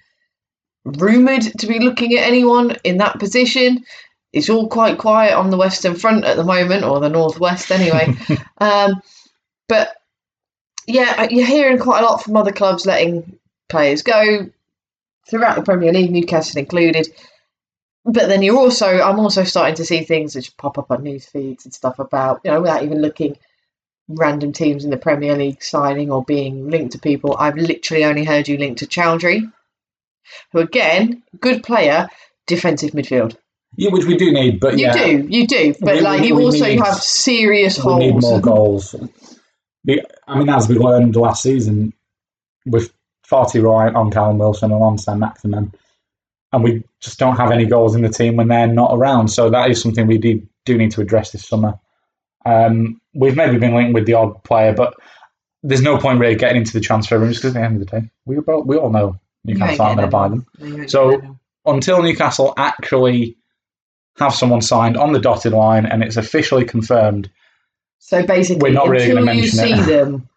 rumoured 0.86 1.42
to 1.42 1.68
be 1.68 1.80
looking 1.80 2.14
at 2.18 2.28
anyone 2.28 2.78
in 2.84 2.98
that 2.98 3.20
position. 3.20 3.84
It's 4.32 4.50
all 4.50 4.68
quite 4.68 4.98
quiet 4.98 5.34
on 5.36 5.50
the 5.50 5.58
Western 5.58 5.96
Front 5.96 6.26
at 6.26 6.38
the 6.38 6.44
moment, 6.44 6.84
or 6.84 7.00
the 7.00 7.10
Northwest 7.10 7.72
anyway. 7.72 8.16
um, 8.60 9.02
but 9.68 9.96
yeah, 10.88 11.28
you're 11.30 11.48
hearing 11.48 11.80
quite 11.80 12.04
a 12.04 12.06
lot 12.06 12.24
from 12.24 12.36
other 12.36 12.52
clubs 12.52 12.86
letting 12.86 13.40
players 13.70 14.04
go 14.04 14.50
throughout 15.28 15.56
the 15.56 15.64
Premier 15.64 15.92
League, 15.92 16.12
Newcastle 16.12 16.60
included. 16.60 17.08
But 18.04 18.28
then 18.28 18.44
you're 18.44 18.58
also, 18.58 19.00
I'm 19.00 19.20
also 19.20 19.44
starting 19.44 19.76
to 19.76 19.86
see 19.86 20.04
things 20.04 20.36
which 20.36 20.56
pop 20.58 20.78
up 20.78 20.92
on 20.92 21.04
news 21.04 21.26
feeds 21.26 21.66
and 21.66 21.74
stuff 21.74 21.98
about, 21.98 22.42
you 22.44 22.52
know, 22.52 22.62
without 22.62 22.84
even 22.84 23.02
looking, 23.02 23.38
random 24.08 24.52
teams 24.54 24.84
in 24.84 24.92
the 24.92 24.98
Premier 24.98 25.36
League 25.36 25.64
signing 25.64 26.12
or 26.12 26.24
being 26.24 26.70
linked 26.70 26.92
to 26.94 27.00
people. 27.00 27.36
I've 27.40 27.56
literally 27.56 28.06
only 28.06 28.24
heard 28.24 28.48
you 28.48 28.58
linked 28.58 28.80
to 28.80 28.88
Choudhury, 28.88 29.52
who 30.52 30.60
again, 30.60 31.24
good 31.40 31.64
player, 31.64 32.08
defensive 32.48 32.92
midfield. 32.92 33.36
Yeah, 33.78 33.92
which 33.92 34.06
we 34.06 34.16
do 34.16 34.32
need, 34.32 34.60
but 34.60 34.78
You 34.78 34.86
yeah, 34.86 34.94
do, 34.94 35.28
you 35.30 35.48
do, 35.48 35.74
but 35.82 35.96
We- 35.96 36.02
like 36.02 36.22
we- 36.22 36.28
you 36.28 36.36
we 36.36 36.46
also 36.46 36.66
need- 36.66 36.80
have 36.80 36.96
serious 36.96 37.84
we 37.84 37.96
need 37.96 38.22
more 38.22 38.40
goals. 38.40 38.96
I 40.28 40.40
mean, 40.40 40.50
as 40.50 40.68
we 40.70 40.76
learned 40.76 41.16
last 41.16 41.44
season, 41.44 41.94
with 42.66 42.92
far 43.28 43.50
too 43.50 43.62
reliant 43.64 43.96
on 43.96 44.12
Callum 44.12 44.38
Wilson 44.38 44.72
and 44.72 44.82
on 44.84 44.98
Saint-Maximin, 44.98 45.74
and 46.54 46.64
we 46.64 46.84
just 47.02 47.20
don't 47.20 47.36
have 47.36 47.52
any 47.52 47.66
goals 47.66 47.96
in 47.96 48.02
the 48.02 48.10
team 48.10 48.38
when 48.38 48.48
they're 48.48 48.66
not 48.68 48.92
around. 48.94 49.28
So 49.28 49.50
that 49.50 49.70
is 49.70 49.82
something 49.82 50.08
we 50.08 50.18
do, 50.18 50.42
do 50.66 50.78
need 50.78 50.92
to 50.92 51.02
address 51.02 51.32
this 51.32 51.46
summer. 51.46 51.78
Um, 52.46 53.02
we've 53.16 53.36
maybe 53.36 53.58
been 53.58 53.74
linked 53.74 53.94
with 53.94 54.06
the 54.06 54.14
odd 54.14 54.44
player, 54.44 54.74
but 54.74 54.94
there's 55.64 55.82
no 55.82 55.98
point 55.98 56.20
really 56.20 56.36
getting 56.36 56.58
into 56.58 56.74
the 56.74 56.80
transfer 56.80 57.18
rooms 57.18 57.38
because 57.38 57.56
at 57.56 57.60
the 57.60 57.66
end 57.66 57.82
of 57.82 57.88
the 57.88 58.00
day, 58.02 58.10
we 58.26 58.40
both, 58.40 58.66
we 58.66 58.78
all 58.78 58.92
know 58.92 59.18
You 59.46 59.52
ain't 59.54 59.60
Newcastle 59.60 59.86
aren't 59.86 59.98
going 59.98 60.08
to 60.08 60.12
buy 60.12 60.28
them. 60.30 60.88
So- 60.88 61.38
Until 61.68 62.04
Newcastle 62.04 62.54
actually 62.58 63.38
have 64.18 64.36
someone 64.36 64.62
signed 64.62 64.98
on 64.98 65.14
the 65.14 65.20
dotted 65.20 65.52
line 65.54 65.86
and 65.88 66.04
it's 66.04 66.16
officially 66.18 66.64
confirmed, 66.64 67.30
so 67.98 68.24
basically, 68.24 68.70
we're 68.70 68.74
not 68.76 68.88
really 68.88 69.10
until 69.10 69.26
gonna 69.26 69.34
you 69.34 69.48
see 69.48 69.72
it. 69.74 69.86
them 69.88 70.30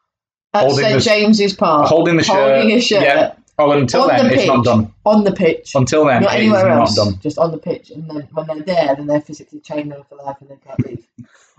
at 0.54 0.70
St 0.70 1.02
James's 1.02 1.52
Park, 1.52 1.86
holding 1.86 2.16
the 2.16 2.24
shirt, 2.24 2.56
holding 2.56 2.72
a 2.72 2.80
shirt 2.80 3.02
yeah. 3.02 3.34
Oh, 3.58 3.72
until 3.72 4.02
on 4.02 4.08
then, 4.08 4.28
the 4.28 4.34
it's 4.34 4.46
not 4.46 4.64
done. 4.64 4.92
on 5.04 5.24
the 5.24 5.32
pitch, 5.32 5.72
Until 5.74 6.04
then, 6.06 6.22
not 6.22 6.34
is 6.34 6.40
anywhere 6.40 6.68
not 6.68 6.78
else, 6.80 6.94
done. 6.96 7.18
just 7.20 7.38
on 7.38 7.50
the 7.50 7.58
pitch, 7.58 7.90
and 7.90 8.08
then 8.08 8.28
when 8.32 8.46
they're 8.46 8.62
there, 8.62 8.96
then 8.96 9.06
they're 9.06 9.20
physically 9.20 9.60
chained 9.60 9.90
there 9.92 10.02
for 10.08 10.16
life 10.16 10.36
and 10.40 10.50
they 10.50 10.56
can't 10.66 10.84
leave. 10.86 11.06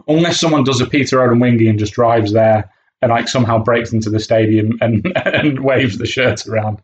unless 0.07 0.39
someone 0.39 0.63
does 0.63 0.81
a 0.81 0.85
Peter 0.87 1.17
Odemwingie 1.17 1.69
and 1.69 1.77
just 1.79 1.93
drives 1.93 2.31
there 2.33 2.71
and 3.01 3.11
like 3.11 3.27
somehow 3.27 3.57
breaks 3.57 3.93
into 3.93 4.09
the 4.09 4.19
stadium 4.19 4.77
and 4.81 5.11
and 5.25 5.59
waves 5.63 5.97
the 5.97 6.05
shirt 6.05 6.45
around. 6.47 6.81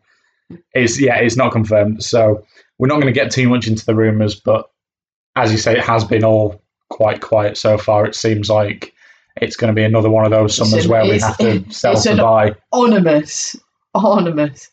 It's 0.74 1.00
yeah, 1.00 1.16
it's 1.16 1.36
not 1.36 1.52
confirmed. 1.52 2.02
So 2.04 2.44
we're 2.78 2.88
not 2.88 3.00
going 3.00 3.12
to 3.12 3.20
get 3.20 3.30
too 3.30 3.48
much 3.48 3.66
into 3.66 3.84
the 3.84 3.94
rumours, 3.94 4.34
but 4.34 4.70
as 5.34 5.50
you 5.52 5.58
say, 5.58 5.76
it 5.76 5.84
has 5.84 6.04
been 6.04 6.24
all 6.24 6.62
quite 6.88 7.20
quiet 7.20 7.56
so 7.56 7.76
far. 7.78 8.06
It 8.06 8.14
seems 8.14 8.48
like 8.48 8.92
it's 9.42 9.56
going 9.56 9.68
to 9.70 9.74
be 9.74 9.82
another 9.84 10.08
one 10.08 10.24
of 10.24 10.30
those 10.30 10.56
summers 10.56 10.86
where 10.88 11.02
we 11.04 11.18
have 11.18 11.36
to 11.38 11.64
sell 11.70 12.00
to 12.00 12.16
buy. 12.16 12.54
Anonymous, 12.72 13.56
anonymous. 13.94 14.70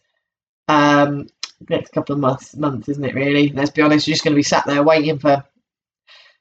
Um, 0.68 1.28
next 1.70 1.92
couple 1.92 2.14
of 2.14 2.20
months, 2.20 2.56
months, 2.56 2.90
isn't 2.90 3.04
it? 3.04 3.16
Really? 3.16 3.50
Let's 3.50 3.72
be 3.72 3.82
honest. 3.82 4.08
You're 4.08 4.14
just 4.14 4.24
going 4.24 4.34
to 4.34 4.40
be 4.40 4.44
sat 4.44 4.66
there 4.66 4.84
waiting 4.84 5.20
for 5.20 5.44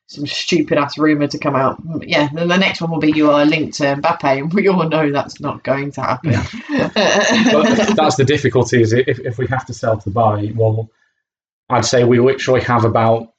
some 0.06 0.26
stupid 0.26 0.76
ass 0.78 0.98
rumor 0.98 1.26
to 1.26 1.38
come 1.38 1.54
out. 1.56 1.82
Mm, 1.84 2.04
Yeah, 2.06 2.28
then 2.32 2.48
the 2.48 2.56
next 2.58 2.80
one 2.80 2.90
will 2.90 2.98
be 2.98 3.12
you 3.12 3.30
are 3.30 3.44
linked 3.46 3.78
to 3.78 3.84
Mbappe, 3.96 4.38
and 4.38 4.52
we 4.52 4.68
all 4.68 4.88
know 4.88 5.10
that's 5.10 5.40
not 5.40 5.64
going 5.64 5.90
to 5.92 6.00
happen. 6.02 6.32
But 6.32 6.92
that's 7.96 8.16
the 8.16 8.24
difficulty 8.26 8.82
is 8.82 8.92
if, 8.92 9.18
if 9.20 9.38
we 9.38 9.46
have 9.46 9.66
to 9.66 9.74
sell 9.74 9.98
to 9.98 10.10
buy, 10.10 10.52
well, 10.54 10.90
I'd 11.70 11.84
say 11.86 12.04
we 12.04 12.20
literally 12.20 12.60
have 12.62 12.84
about 12.84 13.32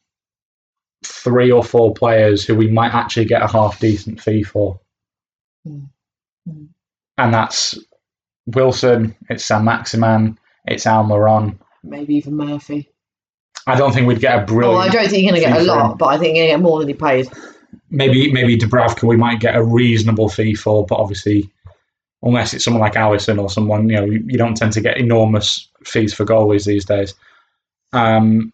three 1.05 1.51
or 1.51 1.63
four 1.63 1.93
players 1.93 2.45
who 2.45 2.55
we 2.55 2.69
might 2.69 2.93
actually 2.93 3.25
get 3.25 3.41
a 3.41 3.47
half 3.47 3.79
decent 3.79 4.21
fee 4.21 4.41
for. 4.43 4.79
Hmm. 5.65 5.83
Hmm. 6.49 6.65
And 7.17 7.33
that's 7.33 7.77
Wilson, 8.47 9.15
it's 9.29 9.45
Saint-Maximin, 9.45 10.39
it's 10.65 10.85
Almiron. 10.85 11.57
Maybe 11.83 12.15
even 12.15 12.35
Murphy. 12.35 12.89
I 13.67 13.77
don't 13.77 13.93
think 13.93 14.07
we'd 14.07 14.19
get 14.19 14.41
a 14.41 14.45
brilliant. 14.45 14.89
I 14.89 14.89
don't 14.89 15.09
think 15.09 15.23
you're 15.23 15.31
going 15.31 15.41
to 15.41 15.47
get 15.47 15.61
a 15.61 15.63
lot, 15.63 15.97
but 15.97 16.07
I 16.07 16.17
think 16.17 16.35
you're 16.35 16.47
going 16.47 16.59
to 16.59 16.63
get 16.63 16.69
more 16.69 16.79
than 16.79 16.87
he 16.87 16.93
paid. 16.93 17.27
Maybe 17.89 18.31
maybe 18.31 18.57
Dubravka 18.57 19.07
we 19.07 19.15
might 19.17 19.39
get 19.39 19.55
a 19.55 19.63
reasonable 19.63 20.27
fee 20.29 20.55
for, 20.55 20.85
but 20.85 20.95
obviously, 20.97 21.49
unless 22.21 22.53
it's 22.53 22.63
someone 22.63 22.81
like 22.81 22.93
Alisson 22.93 23.39
or 23.39 23.49
someone, 23.49 23.89
you 23.89 23.95
know, 23.95 24.05
you, 24.05 24.23
you 24.27 24.37
don't 24.37 24.55
tend 24.57 24.73
to 24.73 24.81
get 24.81 24.97
enormous 24.97 25.69
fees 25.83 26.13
for 26.13 26.25
goalies 26.25 26.65
these 26.65 26.85
days. 26.85 27.13
Um, 27.93 28.51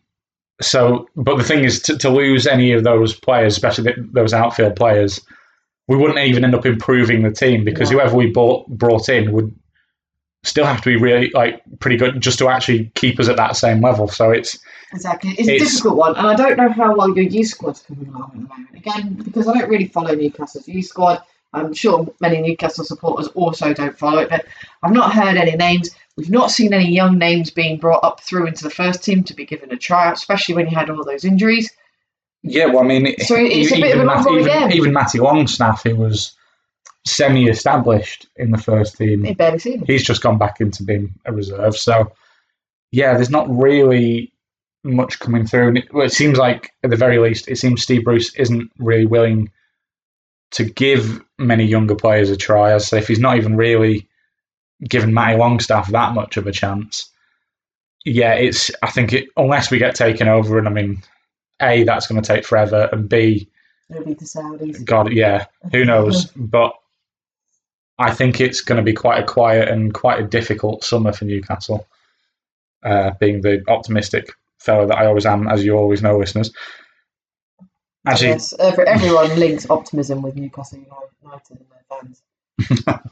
so, 0.61 1.07
but 1.15 1.37
the 1.37 1.43
thing 1.43 1.63
is, 1.63 1.81
to, 1.83 1.97
to 1.99 2.09
lose 2.09 2.45
any 2.45 2.73
of 2.73 2.83
those 2.83 3.13
players, 3.17 3.53
especially 3.53 3.85
th- 3.85 4.07
those 4.11 4.33
outfield 4.33 4.75
players, 4.75 5.21
we 5.87 5.95
wouldn't 5.95 6.19
even 6.19 6.43
end 6.43 6.53
up 6.53 6.65
improving 6.65 7.23
the 7.23 7.31
team 7.31 7.63
because 7.63 7.89
No. 7.91 7.97
whoever 7.97 8.15
we 8.17 8.27
bought 8.31 8.67
brought 8.67 9.07
in 9.09 9.31
would 9.31 9.55
still 10.43 10.65
have 10.65 10.81
to 10.81 10.89
be 10.89 10.95
really 10.95 11.29
like 11.31 11.61
pretty 11.79 11.97
good 11.97 12.21
just 12.21 12.39
to 12.39 12.47
actually 12.47 12.91
keep 12.95 13.19
us 13.19 13.27
at 13.27 13.37
that 13.37 13.55
same 13.57 13.81
level. 13.81 14.07
So 14.07 14.31
it's 14.31 14.57
Exactly. 14.91 15.31
It's, 15.37 15.47
a 15.47 15.59
difficult 15.59 15.97
one, 15.97 16.15
and 16.15 16.25
I 16.25 16.35
don't 16.35 16.57
know 16.57 16.69
how 16.69 16.95
well 16.95 17.15
your 17.15 17.25
youth 17.25 17.49
squad's 17.49 17.81
coming 17.81 18.07
along 18.07 18.31
at 18.33 18.33
the 18.33 18.47
moment. 18.47 18.75
Again, 18.75 19.13
because 19.23 19.47
I 19.47 19.53
don't 19.59 19.69
really 19.69 19.85
follow 19.87 20.15
Newcastle's 20.15 20.67
youth 20.67 20.87
squad. 20.87 21.21
I'm 21.53 21.73
sure 21.73 22.07
many 22.19 22.41
Newcastle 22.41 22.83
supporters 22.83 23.27
also 23.29 23.73
don't 23.73 23.97
follow 23.97 24.19
it, 24.19 24.29
but 24.29 24.45
I've 24.81 24.91
not 24.93 25.13
heard 25.13 25.35
any 25.37 25.55
names. 25.55 25.91
We've 26.15 26.29
not 26.29 26.51
seen 26.51 26.73
any 26.73 26.91
young 26.91 27.17
names 27.17 27.49
being 27.49 27.77
brought 27.77 28.03
up 28.03 28.21
through 28.21 28.47
into 28.47 28.63
the 28.63 28.69
first 28.69 29.03
team 29.03 29.23
to 29.25 29.33
be 29.35 29.45
given 29.45 29.71
a 29.71 29.77
tryout, 29.77 30.13
especially 30.13 30.55
when 30.55 30.67
you 30.67 30.75
had 30.75 30.89
all 30.89 31.03
those 31.03 31.23
injuries. 31.25 31.71
Yeah, 32.41 32.67
well, 32.67 32.79
I 32.83 32.87
mean, 32.87 33.15
So 33.19 33.35
it's 33.37 33.71
a 33.71 33.79
bit 33.79 33.95
of 33.95 34.01
a 34.01 34.05
Matt- 34.05 34.27
even, 34.27 34.43
again. 34.43 34.71
even 34.73 34.93
Matty 34.93 35.19
Longstaff, 35.19 35.83
who 35.83 35.95
was 35.95 36.33
semi-established 37.05 38.27
in 38.35 38.51
the 38.51 38.57
first 38.57 38.97
team, 38.97 39.21
They've 39.21 39.37
barely 39.37 39.59
seen 39.59 39.77
them. 39.79 39.87
he's 39.87 40.03
just 40.03 40.21
gone 40.21 40.37
back 40.37 40.59
into 40.59 40.83
being 40.83 41.13
a 41.25 41.33
reserve. 41.33 41.75
So, 41.77 42.11
yeah, 42.91 43.13
there's 43.13 43.29
not 43.29 43.47
really 43.49 44.31
much 44.83 45.19
coming 45.19 45.45
through. 45.45 45.69
And 45.69 45.77
it, 45.79 45.93
well, 45.93 46.05
it 46.05 46.11
seems 46.13 46.37
like, 46.37 46.71
at 46.83 46.89
the 46.89 46.95
very 46.95 47.19
least, 47.19 47.47
it 47.47 47.57
seems 47.57 47.81
Steve 47.81 48.03
Bruce 48.03 48.33
isn't 48.35 48.71
really 48.77 49.05
willing 49.05 49.51
to 50.51 50.63
give 50.63 51.21
many 51.37 51.63
younger 51.65 51.95
players 51.95 52.29
a 52.29 52.37
try. 52.37 52.71
As 52.73 52.91
I 52.91 52.97
if 52.97 53.07
he's 53.07 53.19
not 53.19 53.37
even 53.37 53.55
really 53.55 54.07
given 54.87 55.13
Matty 55.13 55.37
Longstaff 55.37 55.91
that 55.91 56.13
much 56.13 56.37
of 56.37 56.47
a 56.47 56.51
chance, 56.51 57.09
yeah, 58.05 58.33
it's. 58.33 58.71
I 58.81 58.89
think 58.89 59.13
it, 59.13 59.27
unless 59.37 59.69
we 59.69 59.77
get 59.77 59.93
taken 59.95 60.27
over, 60.27 60.57
and 60.57 60.67
I 60.67 60.71
mean, 60.71 61.03
a 61.61 61.83
that's 61.83 62.07
going 62.07 62.21
to 62.21 62.27
take 62.27 62.45
forever, 62.45 62.89
and 62.91 63.07
b 63.09 63.49
It'll 63.89 64.05
be 64.05 64.13
the 64.13 64.25
Saudis. 64.25 64.83
God, 64.85 65.11
yeah, 65.11 65.45
who 65.71 65.83
knows? 65.85 66.25
But 66.35 66.73
I 67.99 68.13
think 68.13 68.39
it's 68.39 68.61
going 68.61 68.77
to 68.77 68.83
be 68.83 68.93
quite 68.93 69.21
a 69.21 69.25
quiet 69.25 69.67
and 69.67 69.93
quite 69.93 70.19
a 70.19 70.27
difficult 70.27 70.83
summer 70.83 71.11
for 71.11 71.25
Newcastle. 71.25 71.85
Uh, 72.81 73.11
being 73.19 73.41
the 73.41 73.61
optimistic 73.67 74.31
fellow 74.57 74.87
that 74.87 74.97
I 74.97 75.05
always 75.05 75.25
am, 75.25 75.49
as 75.49 75.65
you 75.65 75.75
always 75.75 76.01
know, 76.01 76.17
listeners. 76.17 76.51
Actually, 78.07 78.29
yes, 78.29 78.53
every, 78.57 78.87
everyone 78.87 79.37
links 79.37 79.69
optimism 79.69 80.21
with 80.21 80.37
Newcastle 80.37 80.79
United 81.21 81.57
and 81.59 81.65
their 81.69 82.87
fans. 82.87 83.03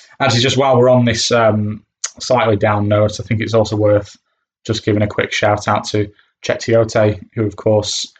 actually, 0.20 0.40
just 0.40 0.56
while 0.56 0.78
we're 0.78 0.88
on 0.88 1.04
this 1.04 1.30
um, 1.30 1.84
slightly 2.18 2.56
down 2.56 2.88
note, 2.88 3.20
I 3.20 3.22
think 3.22 3.42
it's 3.42 3.52
also 3.52 3.76
worth 3.76 4.16
just 4.64 4.82
giving 4.82 5.02
a 5.02 5.06
quick 5.06 5.30
shout 5.30 5.68
out 5.68 5.84
to 5.88 6.10
Cheick 6.42 6.58
Tiote, 6.58 7.22
who, 7.34 7.44
of 7.44 7.56
course, 7.56 8.10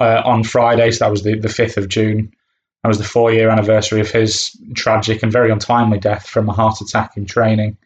uh, 0.00 0.20
on 0.24 0.44
Friday, 0.44 0.90
so 0.90 1.04
that 1.04 1.10
was 1.10 1.22
the, 1.22 1.38
the 1.38 1.48
5th 1.48 1.78
of 1.78 1.88
June, 1.88 2.32
that 2.82 2.88
was 2.88 2.98
the 2.98 3.04
four 3.04 3.32
year 3.32 3.48
anniversary 3.48 4.00
of 4.00 4.10
his 4.10 4.56
tragic 4.74 5.22
and 5.22 5.30
very 5.30 5.50
untimely 5.50 5.98
death 5.98 6.26
from 6.26 6.48
a 6.48 6.52
heart 6.52 6.80
attack 6.80 7.16
in 7.16 7.26
training. 7.26 7.76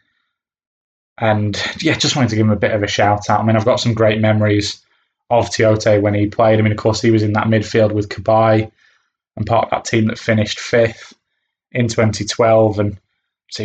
And 1.18 1.60
yeah, 1.80 1.96
just 1.96 2.16
wanted 2.16 2.30
to 2.30 2.36
give 2.36 2.46
him 2.46 2.52
a 2.52 2.56
bit 2.56 2.72
of 2.72 2.82
a 2.82 2.86
shout 2.86 3.30
out. 3.30 3.40
I 3.40 3.42
mean, 3.42 3.56
I've 3.56 3.64
got 3.64 3.80
some 3.80 3.94
great 3.94 4.20
memories 4.20 4.82
of 5.30 5.50
Tiote 5.50 6.00
when 6.00 6.14
he 6.14 6.26
played. 6.26 6.58
I 6.58 6.62
mean, 6.62 6.72
of 6.72 6.78
course, 6.78 7.00
he 7.00 7.10
was 7.10 7.22
in 7.22 7.32
that 7.34 7.46
midfield 7.46 7.92
with 7.92 8.08
Cabaye 8.08 8.70
and 9.36 9.46
part 9.46 9.64
of 9.64 9.70
that 9.70 9.84
team 9.84 10.06
that 10.06 10.18
finished 10.18 10.60
fifth 10.60 11.14
in 11.72 11.88
2012. 11.88 12.78
And 12.78 12.98
so, 13.50 13.62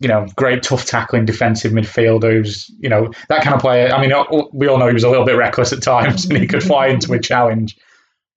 you 0.00 0.08
know, 0.08 0.26
great 0.36 0.62
tough 0.62 0.86
tackling 0.86 1.24
defensive 1.24 1.72
midfielder 1.72 2.32
who's, 2.32 2.70
you 2.78 2.88
know, 2.88 3.10
that 3.28 3.42
kind 3.42 3.54
of 3.54 3.60
player. 3.60 3.90
I 3.92 4.00
mean, 4.00 4.12
we 4.52 4.68
all 4.68 4.78
know 4.78 4.86
he 4.86 4.94
was 4.94 5.04
a 5.04 5.10
little 5.10 5.26
bit 5.26 5.36
reckless 5.36 5.72
at 5.72 5.82
times 5.82 6.24
and 6.28 6.36
he 6.36 6.46
could 6.46 6.62
fly 6.62 6.88
into 6.88 7.12
a 7.12 7.20
challenge. 7.20 7.76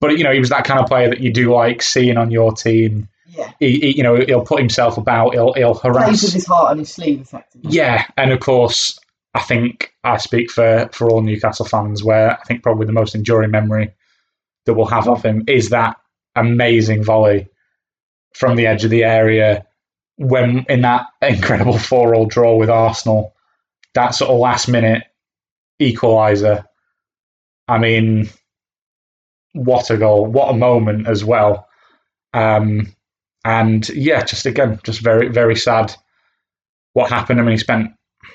But, 0.02 0.18
you 0.18 0.24
know, 0.26 0.32
he 0.34 0.40
was 0.40 0.50
that 0.50 0.66
kind 0.66 0.80
of 0.82 0.88
player 0.88 1.10
that 1.10 1.22
you 1.22 1.32
do 1.32 1.54
like 1.54 1.82
seeing 1.82 2.18
on 2.18 2.32
your 2.32 2.52
team. 2.52 3.08
Yeah, 3.28 3.52
He, 3.60 3.80
he- 3.80 3.98
you 3.98 4.04
know, 4.04 4.16
he'll 4.18 4.44
put 4.44 4.60
himself 4.60 4.98
about, 4.98 5.34
he'll, 5.34 5.54
he'll 5.54 5.76
harass. 5.76 6.06
plays 6.08 6.24
with 6.24 6.34
his 6.34 6.46
heart 6.48 6.72
on 6.72 6.80
his 6.80 6.92
sleeve, 6.94 7.22
effectively. 7.22 7.72
Yeah, 7.72 8.06
and 8.18 8.32
of 8.34 8.40
course, 8.42 9.00
I 9.34 9.40
think 9.40 9.94
I 10.04 10.18
speak 10.18 10.52
for 10.52 10.90
for 10.92 11.10
all 11.10 11.22
Newcastle 11.22 11.66
fans. 11.66 12.04
Where 12.04 12.32
I 12.32 12.44
think 12.44 12.64
probably 12.64 12.86
the 12.86 12.92
most 12.92 13.16
enduring 13.16 13.52
memory 13.52 13.94
that 14.66 14.74
we'll 14.74 14.88
have 14.88 15.08
of 15.08 15.24
him 15.24 15.46
is 15.48 15.70
that 15.70 15.96
amazing 16.36 17.04
volley 17.06 17.48
from 18.34 18.58
the 18.58 18.68
edge 18.68 18.84
of 18.84 18.90
the 18.92 19.06
area 19.06 19.66
when 20.18 20.66
in 20.68 20.82
that 20.82 21.06
incredible 21.22 21.78
four-all 21.78 22.26
draw 22.26 22.58
with 22.58 22.70
Arsenal. 22.70 23.34
That 23.94 24.16
sort 24.16 24.32
of 24.32 24.38
last-minute 24.40 25.04
equaliser. 25.82 26.66
I 27.70 27.78
mean, 27.78 28.30
what 29.54 29.90
a 29.90 29.98
goal! 29.98 30.26
What 30.26 30.50
a 30.50 30.58
moment 30.58 31.08
as 31.08 31.24
well. 31.24 31.68
Um, 32.34 32.94
and 33.44 33.88
yeah, 33.90 34.24
just 34.24 34.46
again, 34.46 34.80
just 34.84 35.02
very 35.02 35.30
very 35.30 35.56
sad 35.56 35.94
what 36.94 37.10
happened. 37.10 37.40
I 37.40 37.44
mean, 37.44 37.54
he 37.54 37.58
spent 37.58 37.92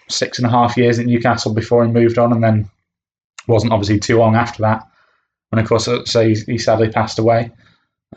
six 0.09 0.39
and 0.39 0.47
a 0.47 0.51
half 0.51 0.77
years 0.77 0.99
at 0.99 1.07
Newcastle 1.07 1.55
before 1.55 1.85
he 1.85 1.93
moved 1.93 2.19
on, 2.19 2.33
and 2.33 2.43
then 2.43 2.71
wasn't 3.47 3.73
obviously 3.73 3.99
too 3.99 4.19
long 4.19 4.35
after 4.35 4.63
that. 4.63 4.87
And 5.53 5.61
of 5.61 5.69
course, 5.69 5.89
uh, 5.89 6.05
so 6.05 6.27
he, 6.27 6.35
he 6.35 6.59
sadly 6.59 6.89
passed 6.89 7.19
away. 7.19 7.51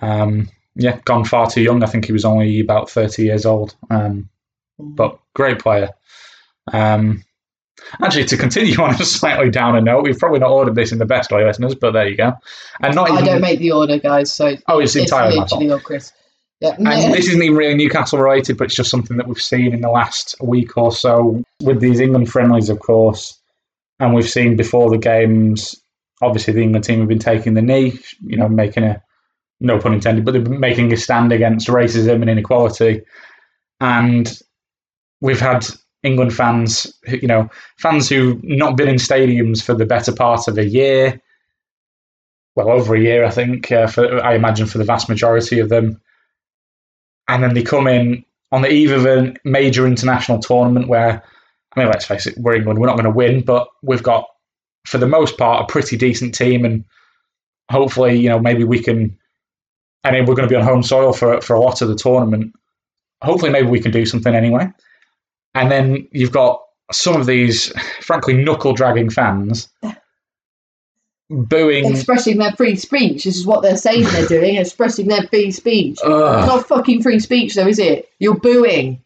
Um, 0.02 0.50
yeah, 0.76 1.00
gone 1.06 1.26
far 1.26 1.50
too 1.50 1.62
young. 1.62 1.84
I 1.84 1.88
think 1.88 2.06
he 2.06 2.14
was 2.14 2.26
only 2.26 2.60
about 2.60 2.90
30 2.90 3.24
years 3.24 3.46
old. 3.46 3.76
Um, 3.90 4.30
but 4.78 5.20
great 5.36 5.60
player. 5.60 5.90
Um, 6.72 7.24
actually, 8.02 8.26
to 8.26 8.38
continue 8.38 8.76
on 8.82 8.92
a 8.92 9.06
slightly 9.06 9.50
downer 9.50 9.82
note, 9.82 10.04
we've 10.04 10.18
probably 10.18 10.40
not 10.40 10.52
ordered 10.52 10.76
this 10.76 10.92
in 10.92 11.00
the 11.00 11.06
best 11.06 11.32
way, 11.32 11.46
listeners, 11.46 11.76
but 11.76 11.92
there 11.92 12.08
you 12.08 12.18
go. 12.18 12.34
And 12.82 12.96
not 12.96 13.10
I 13.10 13.14
even, 13.14 13.26
don't 13.26 13.42
make 13.42 13.60
the 13.60 13.72
order, 13.72 13.98
guys. 13.98 14.32
So 14.32 14.56
oh, 14.68 14.80
it's 14.80 14.96
it's 14.96 15.12
entirely 15.12 15.40
my 15.40 15.48
fault. 15.48 15.84
Chris. 15.84 16.14
Yeah. 16.60 16.76
And 16.78 16.88
this 17.14 17.28
isn't 17.28 17.42
even 17.42 17.58
really 17.58 17.76
Newcastle 17.76 18.20
related, 18.20 18.58
but 18.58 18.66
it's 18.66 18.76
just 18.76 18.90
something 18.90 19.18
that 19.18 19.28
we've 19.28 19.42
seen 19.42 19.74
in 19.74 19.82
the 19.82 19.90
last 19.90 20.36
week 20.42 20.78
or 20.78 20.92
so 20.92 21.44
with 21.62 21.80
these 21.80 22.00
England 22.00 22.30
friendlies, 22.30 22.70
of 22.70 22.80
course. 22.80 23.40
And 24.00 24.14
we've 24.14 24.30
seen 24.30 24.56
before 24.56 24.90
the 24.90 24.98
games, 24.98 25.76
obviously, 26.22 26.54
the 26.54 26.62
England 26.62 26.86
team 26.86 27.00
have 27.00 27.10
been 27.10 27.20
taking 27.20 27.54
the 27.54 27.62
knee, 27.62 28.00
you 28.22 28.38
know, 28.38 28.48
making 28.48 28.84
a, 28.84 29.02
no 29.60 29.78
pun 29.78 29.94
intended, 29.94 30.24
but 30.24 30.32
they've 30.32 30.44
been 30.44 30.60
making 30.60 30.94
a 30.94 30.98
stand 30.98 31.34
against 31.34 31.68
racism 31.68 32.22
and 32.22 32.30
inequality. 32.30 33.02
And 33.82 34.32
we've 35.22 35.40
had 35.40 35.66
England 36.04 36.34
fans, 36.34 36.94
who- 37.06 37.18
you 37.18 37.28
know, 37.28 37.50
fans 37.78 38.10
who've 38.10 38.42
not 38.44 38.78
been 38.78 38.88
in 38.88 38.96
stadiums 38.96 39.64
for 39.64 39.74
the 39.74 39.86
better 39.86 40.14
part 40.14 40.48
of 40.48 40.58
a 40.58 40.66
year, 40.66 41.20
well, 42.56 42.70
over 42.70 42.96
a 42.96 43.00
year, 43.00 43.24
I 43.26 43.30
think, 43.30 43.72
uh, 43.72 43.88
for, 43.88 44.24
I 44.24 44.36
imagine 44.36 44.66
for 44.68 44.78
the 44.78 44.84
vast 44.84 45.10
majority 45.10 45.60
of 45.60 45.70
them 45.70 46.02
and 47.30 47.44
then 47.44 47.54
they 47.54 47.64
come 47.64 47.88
in 47.88 48.26
on 48.52 48.64
the 48.64 48.72
eve 48.72 48.92
of 48.92 49.06
a 49.06 49.34
major 49.46 49.86
international 49.86 50.40
tournament 50.40 50.88
where, 50.88 51.24
I 51.76 51.80
mean, 51.80 51.88
let's 51.88 52.06
face 52.06 52.26
it, 52.26 52.34
we're 52.38 52.56
England, 52.56 52.80
we're 52.80 52.88
not 52.88 52.96
going 52.96 53.06
to 53.06 53.12
win, 53.12 53.42
but 53.42 53.68
we've 53.84 54.04
got, 54.04 54.26
for 54.88 54.98
the 54.98 55.08
most 55.08 55.38
part, 55.38 55.62
a 55.62 55.72
pretty 55.72 55.96
decent 55.96 56.34
team, 56.34 56.66
and 56.66 56.84
hopefully, 57.70 58.20
you 58.20 58.28
know, 58.28 58.40
maybe 58.40 58.64
we 58.64 58.82
can, 58.82 59.16
I 60.04 60.12
mean, 60.12 60.26
we're 60.26 60.34
going 60.36 60.48
to 60.48 60.52
be 60.52 60.60
on 60.60 60.66
home 60.66 60.82
soil 60.82 61.14
for 61.14 61.40
for 61.42 61.54
a 61.54 61.60
lot 61.60 61.82
of 61.84 61.88
the 61.88 61.96
tournament. 61.96 62.54
Hopefully, 63.22 63.52
maybe 63.52 63.68
we 63.68 63.82
can 63.82 63.92
do 63.92 64.06
something 64.06 64.34
anyway. 64.34 64.68
And 65.60 65.70
then 65.72 66.08
you've 66.12 66.32
got 66.32 66.62
some 66.92 67.20
of 67.20 67.26
these, 67.28 67.72
frankly, 68.02 68.34
knuckle 68.34 68.74
dragging 68.74 69.10
fans 69.10 69.70
booing. 71.30 71.86
expressing 71.90 72.38
their 72.38 72.54
free 72.54 72.76
speech. 72.76 73.24
This 73.26 73.38
is 73.38 73.46
what 73.46 73.62
they're 73.62 73.78
saying 73.78 74.04
they're 74.06 74.28
doing, 74.40 74.56
expressing 74.56 75.08
their 75.08 75.24
free 75.28 75.52
speech. 75.52 76.00
It's 76.02 76.04
not 76.48 76.68
fucking 76.68 77.04
free 77.04 77.20
speech, 77.20 77.56
though, 77.56 77.68
is 77.68 77.80
it? 77.80 78.10
You're 78.20 78.40
booing. 78.40 79.04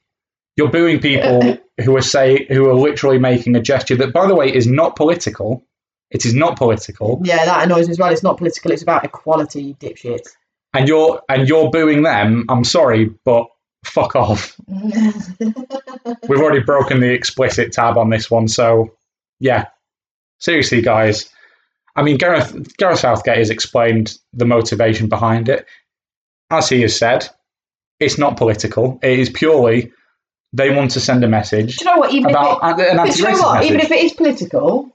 You're 0.55 0.69
booing 0.69 0.99
people 0.99 1.57
who 1.83 1.97
are 1.97 2.01
say 2.01 2.45
who 2.45 2.69
are 2.69 2.75
literally 2.75 3.17
making 3.17 3.55
a 3.55 3.61
gesture 3.61 3.95
that, 3.97 4.13
by 4.13 4.27
the 4.27 4.35
way, 4.35 4.53
is 4.53 4.67
not 4.67 4.95
political. 4.95 5.65
It 6.11 6.25
is 6.27 6.35
not 6.35 6.57
political, 6.57 7.19
Yeah, 7.23 7.43
that 7.43 7.63
annoys 7.63 7.87
me 7.87 7.91
as 7.93 7.97
well. 7.97 8.11
It's 8.13 8.21
not 8.21 8.37
political. 8.37 8.69
It's 8.71 8.83
about 8.83 9.03
equality, 9.03 9.63
you 9.63 9.73
dipshits. 9.73 10.29
and 10.75 10.87
you're 10.87 11.19
and 11.27 11.49
you're 11.49 11.71
booing 11.71 12.03
them. 12.03 12.45
I'm 12.49 12.63
sorry, 12.63 13.09
but 13.25 13.47
fuck 13.83 14.15
off. 14.15 14.55
We've 14.67 16.39
already 16.39 16.61
broken 16.61 16.99
the 16.99 17.11
explicit 17.11 17.71
tab 17.71 17.97
on 17.97 18.09
this 18.09 18.29
one, 18.29 18.47
so 18.47 18.95
yeah. 19.39 19.67
Seriously, 20.39 20.81
guys. 20.81 21.29
I 21.95 22.01
mean, 22.01 22.17
Gareth 22.17 22.75
Gareth 22.77 22.99
Southgate 22.99 23.37
has 23.37 23.49
explained 23.49 24.17
the 24.33 24.45
motivation 24.45 25.07
behind 25.07 25.47
it. 25.49 25.65
As 26.49 26.69
he 26.69 26.81
has 26.81 26.97
said, 26.97 27.29
it's 27.99 28.17
not 28.17 28.37
political. 28.37 28.99
It 29.01 29.19
is 29.19 29.29
purely 29.29 29.91
they 30.53 30.69
want 30.69 30.91
to 30.91 30.99
send 30.99 31.23
a 31.23 31.27
message 31.27 31.77
Do 31.77 31.85
you 31.85 31.91
know 31.91 31.97
what? 31.97 32.13
Even 32.13 32.29
about 32.29 32.59
if 32.79 32.79
it, 32.79 32.91
an 32.91 32.97
but 32.97 33.17
you 33.17 33.23
know 33.23 33.31
what? 33.31 33.53
message. 33.55 33.69
Even 33.69 33.79
if 33.81 33.91
it 33.91 34.03
is 34.03 34.13
political, 34.13 34.89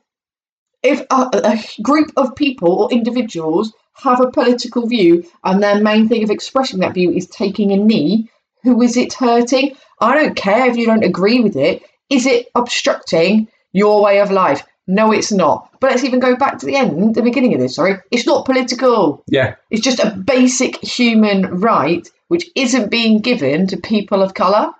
if 0.82 1.00
a, 1.10 1.28
a 1.32 1.82
group 1.82 2.12
of 2.16 2.34
people 2.36 2.72
or 2.72 2.92
individuals 2.92 3.72
have 3.94 4.20
a 4.20 4.30
political 4.30 4.86
view 4.86 5.24
and 5.42 5.60
their 5.62 5.80
main 5.80 6.08
thing 6.08 6.22
of 6.22 6.30
expressing 6.30 6.78
that 6.80 6.94
view 6.94 7.10
is 7.10 7.26
taking 7.26 7.72
a 7.72 7.76
knee, 7.76 8.30
who 8.62 8.80
is 8.82 8.96
it 8.96 9.14
hurting? 9.14 9.76
I 10.00 10.14
don't 10.14 10.36
care 10.36 10.70
if 10.70 10.76
you 10.76 10.86
don't 10.86 11.04
agree 11.04 11.40
with 11.40 11.56
it. 11.56 11.82
Is 12.10 12.26
it 12.26 12.48
obstructing 12.54 13.48
your 13.72 14.02
way 14.02 14.20
of 14.20 14.30
life? 14.30 14.64
No, 14.86 15.12
it's 15.12 15.30
not. 15.30 15.70
But 15.80 15.90
let's 15.90 16.04
even 16.04 16.18
go 16.18 16.34
back 16.34 16.58
to 16.58 16.66
the 16.66 16.76
end, 16.76 17.14
the 17.14 17.22
beginning 17.22 17.52
of 17.52 17.60
this. 17.60 17.74
Sorry, 17.74 17.96
it's 18.10 18.26
not 18.26 18.46
political. 18.46 19.22
yeah, 19.26 19.56
It's 19.70 19.82
just 19.82 20.00
a 20.00 20.10
basic 20.10 20.82
human 20.82 21.60
right 21.60 22.08
which 22.28 22.46
isn't 22.54 22.90
being 22.90 23.20
given 23.20 23.66
to 23.66 23.76
people 23.76 24.22
of 24.22 24.34
colour. 24.34 24.72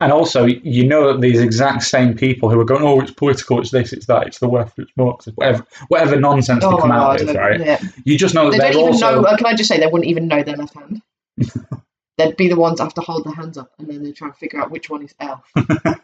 And 0.00 0.12
also, 0.12 0.44
you 0.44 0.86
know 0.86 1.10
that 1.10 1.22
these 1.22 1.40
exact 1.40 1.82
same 1.82 2.14
people 2.14 2.50
who 2.50 2.60
are 2.60 2.64
going, 2.64 2.82
"Oh, 2.82 3.00
it's 3.00 3.10
political, 3.10 3.58
it's 3.60 3.70
this, 3.70 3.94
it's 3.94 4.04
that, 4.06 4.26
it's 4.26 4.38
the 4.40 4.48
left, 4.48 4.78
it's 4.78 4.90
Marxist, 4.96 5.36
whatever, 5.38 5.66
whatever 5.88 6.20
nonsense 6.20 6.62
they 6.62 6.70
come 6.70 6.92
out 6.92 7.18
with, 7.18 7.34
right?" 7.34 7.58
Oh 7.60 7.64
Yeah. 7.64 7.80
You 8.04 8.18
just 8.18 8.34
know 8.34 8.50
that 8.50 8.52
They 8.52 8.58
they're 8.58 8.72
don't 8.72 8.80
even 8.82 8.92
also 8.92 9.22
know. 9.22 9.26
Uh, 9.26 9.36
can 9.38 9.46
I 9.46 9.54
just 9.54 9.70
say 9.70 9.78
they 9.78 9.86
wouldn't 9.86 10.10
even 10.10 10.28
know 10.28 10.42
their 10.42 10.56
left 10.56 10.74
hand? 10.74 11.00
They'd 12.18 12.36
be 12.36 12.48
the 12.48 12.56
ones 12.56 12.78
that 12.78 12.84
have 12.84 12.94
to 12.94 13.00
hold 13.02 13.24
their 13.24 13.34
hands 13.34 13.58
up, 13.58 13.72
and 13.78 13.88
then 13.88 14.02
they 14.02 14.12
try 14.12 14.28
and 14.28 14.36
figure 14.36 14.60
out 14.60 14.70
which 14.70 14.88
one 14.88 15.02
is 15.02 15.14
L. 15.20 15.44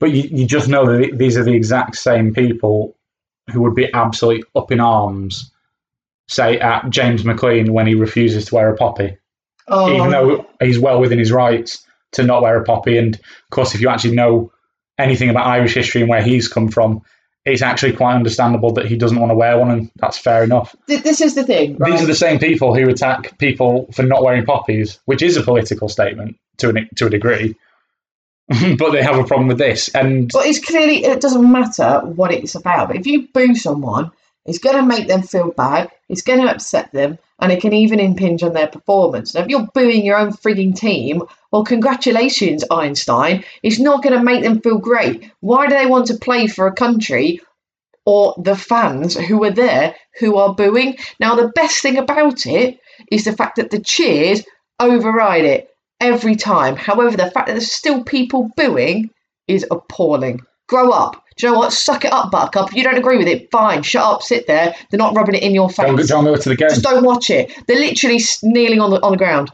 But 0.00 0.12
you, 0.12 0.22
you 0.30 0.46
just 0.46 0.68
know 0.68 0.84
that 0.84 1.16
these 1.16 1.38
are 1.38 1.44
the 1.44 1.54
exact 1.54 1.96
same 1.96 2.34
people 2.34 2.96
who 3.50 3.62
would 3.62 3.74
be 3.74 3.92
absolutely 3.94 4.44
up 4.54 4.70
in 4.72 4.80
arms, 4.80 5.50
say, 6.28 6.58
at 6.58 6.90
James 6.90 7.24
McLean 7.24 7.72
when 7.72 7.86
he 7.86 7.94
refuses 7.94 8.46
to 8.46 8.54
wear 8.54 8.68
a 8.68 8.76
poppy, 8.76 9.16
Oh, 9.68 9.94
even 9.94 10.10
though 10.10 10.46
he's 10.60 10.78
well 10.78 11.00
within 11.00 11.18
his 11.18 11.32
rights 11.32 11.86
to 12.12 12.22
not 12.22 12.42
wear 12.42 12.60
a 12.60 12.64
poppy. 12.64 12.98
And 12.98 13.14
of 13.14 13.50
course, 13.50 13.74
if 13.74 13.80
you 13.80 13.88
actually 13.88 14.14
know 14.14 14.52
anything 14.98 15.30
about 15.30 15.46
Irish 15.46 15.74
history 15.74 16.02
and 16.02 16.10
where 16.10 16.22
he's 16.22 16.48
come 16.48 16.68
from, 16.68 17.02
it's 17.44 17.62
actually 17.62 17.92
quite 17.92 18.14
understandable 18.14 18.72
that 18.72 18.86
he 18.86 18.96
doesn't 18.96 19.18
want 19.18 19.30
to 19.30 19.34
wear 19.34 19.58
one, 19.58 19.70
and 19.70 19.90
that's 19.96 20.18
fair 20.18 20.44
enough. 20.44 20.74
This 20.86 21.20
is 21.20 21.34
the 21.34 21.44
thing, 21.44 21.76
right? 21.76 21.92
These 21.92 22.02
are 22.02 22.06
the 22.06 22.14
same 22.14 22.38
people 22.38 22.74
who 22.74 22.88
attack 22.88 23.36
people 23.38 23.86
for 23.92 24.02
not 24.02 24.22
wearing 24.22 24.46
poppies, 24.46 24.98
which 25.04 25.22
is 25.22 25.36
a 25.36 25.42
political 25.42 25.88
statement 25.88 26.36
to 26.58 26.70
an, 26.70 26.88
to 26.96 27.06
a 27.06 27.10
degree. 27.10 27.54
but 28.78 28.90
they 28.90 29.02
have 29.02 29.18
a 29.18 29.24
problem 29.24 29.48
with 29.48 29.58
this, 29.58 29.88
and 29.94 30.30
But 30.32 30.46
it's 30.46 30.58
clearly 30.58 31.04
it 31.04 31.20
doesn't 31.20 31.50
matter 31.50 32.00
what 32.00 32.30
it's 32.30 32.54
about. 32.54 32.88
But 32.88 32.96
if 32.96 33.06
you 33.06 33.28
boo 33.28 33.54
someone, 33.54 34.10
it's 34.46 34.58
going 34.58 34.76
to 34.76 34.82
make 34.82 35.08
them 35.08 35.22
feel 35.22 35.50
bad. 35.50 35.90
It's 36.08 36.22
going 36.22 36.40
to 36.40 36.50
upset 36.50 36.92
them, 36.92 37.18
and 37.40 37.50
it 37.50 37.60
can 37.60 37.72
even 37.72 37.98
impinge 37.98 38.42
on 38.42 38.52
their 38.52 38.66
performance. 38.66 39.34
Now, 39.34 39.42
if 39.42 39.48
you're 39.48 39.68
booing 39.74 40.04
your 40.04 40.18
own 40.18 40.32
frigging 40.32 40.76
team, 40.76 41.22
well, 41.50 41.64
congratulations, 41.64 42.64
Einstein. 42.70 43.44
It's 43.62 43.78
not 43.78 44.02
going 44.02 44.16
to 44.16 44.24
make 44.24 44.42
them 44.42 44.60
feel 44.60 44.78
great. 44.78 45.30
Why 45.40 45.66
do 45.66 45.74
they 45.74 45.86
want 45.86 46.06
to 46.08 46.16
play 46.16 46.46
for 46.46 46.66
a 46.66 46.74
country 46.74 47.40
or 48.04 48.34
the 48.36 48.56
fans 48.56 49.16
who 49.16 49.42
are 49.44 49.50
there 49.50 49.96
who 50.20 50.36
are 50.36 50.54
booing? 50.54 50.98
Now, 51.18 51.36
the 51.36 51.48
best 51.48 51.80
thing 51.80 51.96
about 51.96 52.46
it 52.46 52.78
is 53.10 53.24
the 53.24 53.32
fact 53.32 53.56
that 53.56 53.70
the 53.70 53.80
cheers 53.80 54.42
override 54.78 55.44
it 55.44 55.70
every 56.00 56.36
time. 56.36 56.76
However, 56.76 57.16
the 57.16 57.30
fact 57.30 57.46
that 57.46 57.52
there's 57.52 57.72
still 57.72 58.04
people 58.04 58.50
booing 58.56 59.10
is 59.48 59.66
appalling. 59.70 60.40
Grow 60.68 60.90
up. 60.90 61.23
Do 61.36 61.46
you 61.46 61.52
know 61.52 61.58
what? 61.58 61.72
Suck 61.72 62.04
it 62.04 62.12
up, 62.12 62.30
Buttercup. 62.30 62.70
If 62.70 62.76
you 62.76 62.84
don't 62.84 62.96
agree 62.96 63.18
with 63.18 63.26
it, 63.26 63.50
fine. 63.50 63.82
Shut 63.82 64.04
up, 64.04 64.22
sit 64.22 64.46
there. 64.46 64.74
They're 64.90 64.98
not 64.98 65.16
rubbing 65.16 65.34
it 65.34 65.42
in 65.42 65.54
your 65.54 65.68
face. 65.68 65.86
don't, 65.86 66.08
don't 66.08 66.24
go 66.24 66.36
to 66.36 66.48
the 66.48 66.56
game. 66.56 66.68
Just 66.68 66.82
don't 66.82 67.04
watch 67.04 67.30
it. 67.30 67.52
They're 67.66 67.78
literally 67.78 68.20
kneeling 68.42 68.80
on 68.80 68.90
the 68.90 69.02
on 69.02 69.12
the 69.12 69.18
ground. 69.18 69.50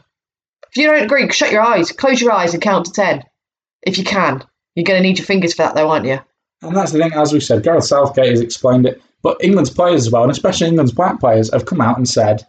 If 0.69 0.77
you 0.77 0.87
don't 0.87 1.03
agree, 1.03 1.29
shut 1.31 1.51
your 1.51 1.61
eyes, 1.61 1.91
close 1.91 2.21
your 2.21 2.31
eyes, 2.31 2.53
and 2.53 2.61
count 2.61 2.85
to 2.85 2.91
ten. 2.91 3.23
If 3.81 3.97
you 3.97 4.03
can, 4.03 4.43
you're 4.75 4.83
going 4.83 5.01
to 5.01 5.07
need 5.07 5.17
your 5.17 5.25
fingers 5.25 5.53
for 5.53 5.63
that, 5.63 5.75
though, 5.75 5.89
aren't 5.89 6.05
you? 6.05 6.19
And 6.61 6.75
that's 6.75 6.91
the 6.91 6.99
thing, 6.99 7.13
as 7.13 7.33
we 7.33 7.39
said, 7.39 7.63
Gareth 7.63 7.85
Southgate 7.85 8.29
has 8.29 8.41
explained 8.41 8.85
it, 8.85 9.01
but 9.23 9.43
England's 9.43 9.71
players 9.71 10.05
as 10.05 10.11
well, 10.11 10.23
and 10.23 10.31
especially 10.31 10.67
England's 10.67 10.91
black 10.91 11.19
players, 11.19 11.51
have 11.51 11.65
come 11.65 11.81
out 11.81 11.97
and 11.97 12.07
said 12.07 12.45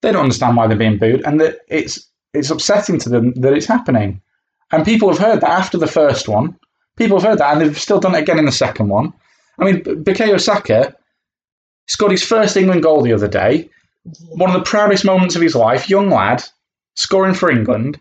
they 0.00 0.10
don't 0.12 0.22
understand 0.22 0.56
why 0.56 0.66
they're 0.66 0.76
being 0.76 0.98
booed, 0.98 1.22
and 1.26 1.40
that 1.40 1.58
it's 1.68 2.08
it's 2.32 2.50
upsetting 2.50 2.98
to 3.00 3.08
them 3.08 3.32
that 3.34 3.52
it's 3.52 3.66
happening. 3.66 4.22
And 4.72 4.84
people 4.84 5.08
have 5.08 5.18
heard 5.18 5.40
that 5.40 5.50
after 5.50 5.76
the 5.76 5.86
first 5.86 6.28
one. 6.28 6.56
People 7.00 7.18
have 7.18 7.26
heard 7.30 7.38
that, 7.38 7.52
and 7.52 7.62
they've 7.62 7.80
still 7.80 7.98
done 7.98 8.14
it 8.14 8.20
again 8.20 8.38
in 8.38 8.44
the 8.44 8.52
second 8.52 8.88
one. 8.88 9.14
I 9.58 9.64
mean, 9.64 9.82
Bukayo 9.82 10.38
Saka 10.38 10.94
scored 11.88 12.12
his 12.12 12.22
first 12.22 12.58
England 12.58 12.82
goal 12.82 13.00
the 13.00 13.14
other 13.14 13.26
day. 13.26 13.70
One 14.28 14.50
of 14.50 14.54
the 14.54 14.68
proudest 14.68 15.06
moments 15.06 15.34
of 15.34 15.40
his 15.40 15.54
life, 15.54 15.88
young 15.88 16.10
lad, 16.10 16.44
scoring 16.96 17.32
for 17.32 17.50
England. 17.50 17.98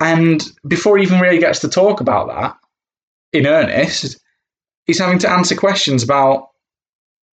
And 0.00 0.44
before 0.66 0.96
he 0.96 1.04
even 1.04 1.20
really 1.20 1.38
gets 1.38 1.60
to 1.60 1.68
talk 1.68 2.00
about 2.00 2.26
that 2.26 2.56
in 3.32 3.46
earnest, 3.46 4.18
he's 4.86 4.98
having 4.98 5.20
to 5.20 5.30
answer 5.30 5.54
questions 5.54 6.02
about 6.02 6.48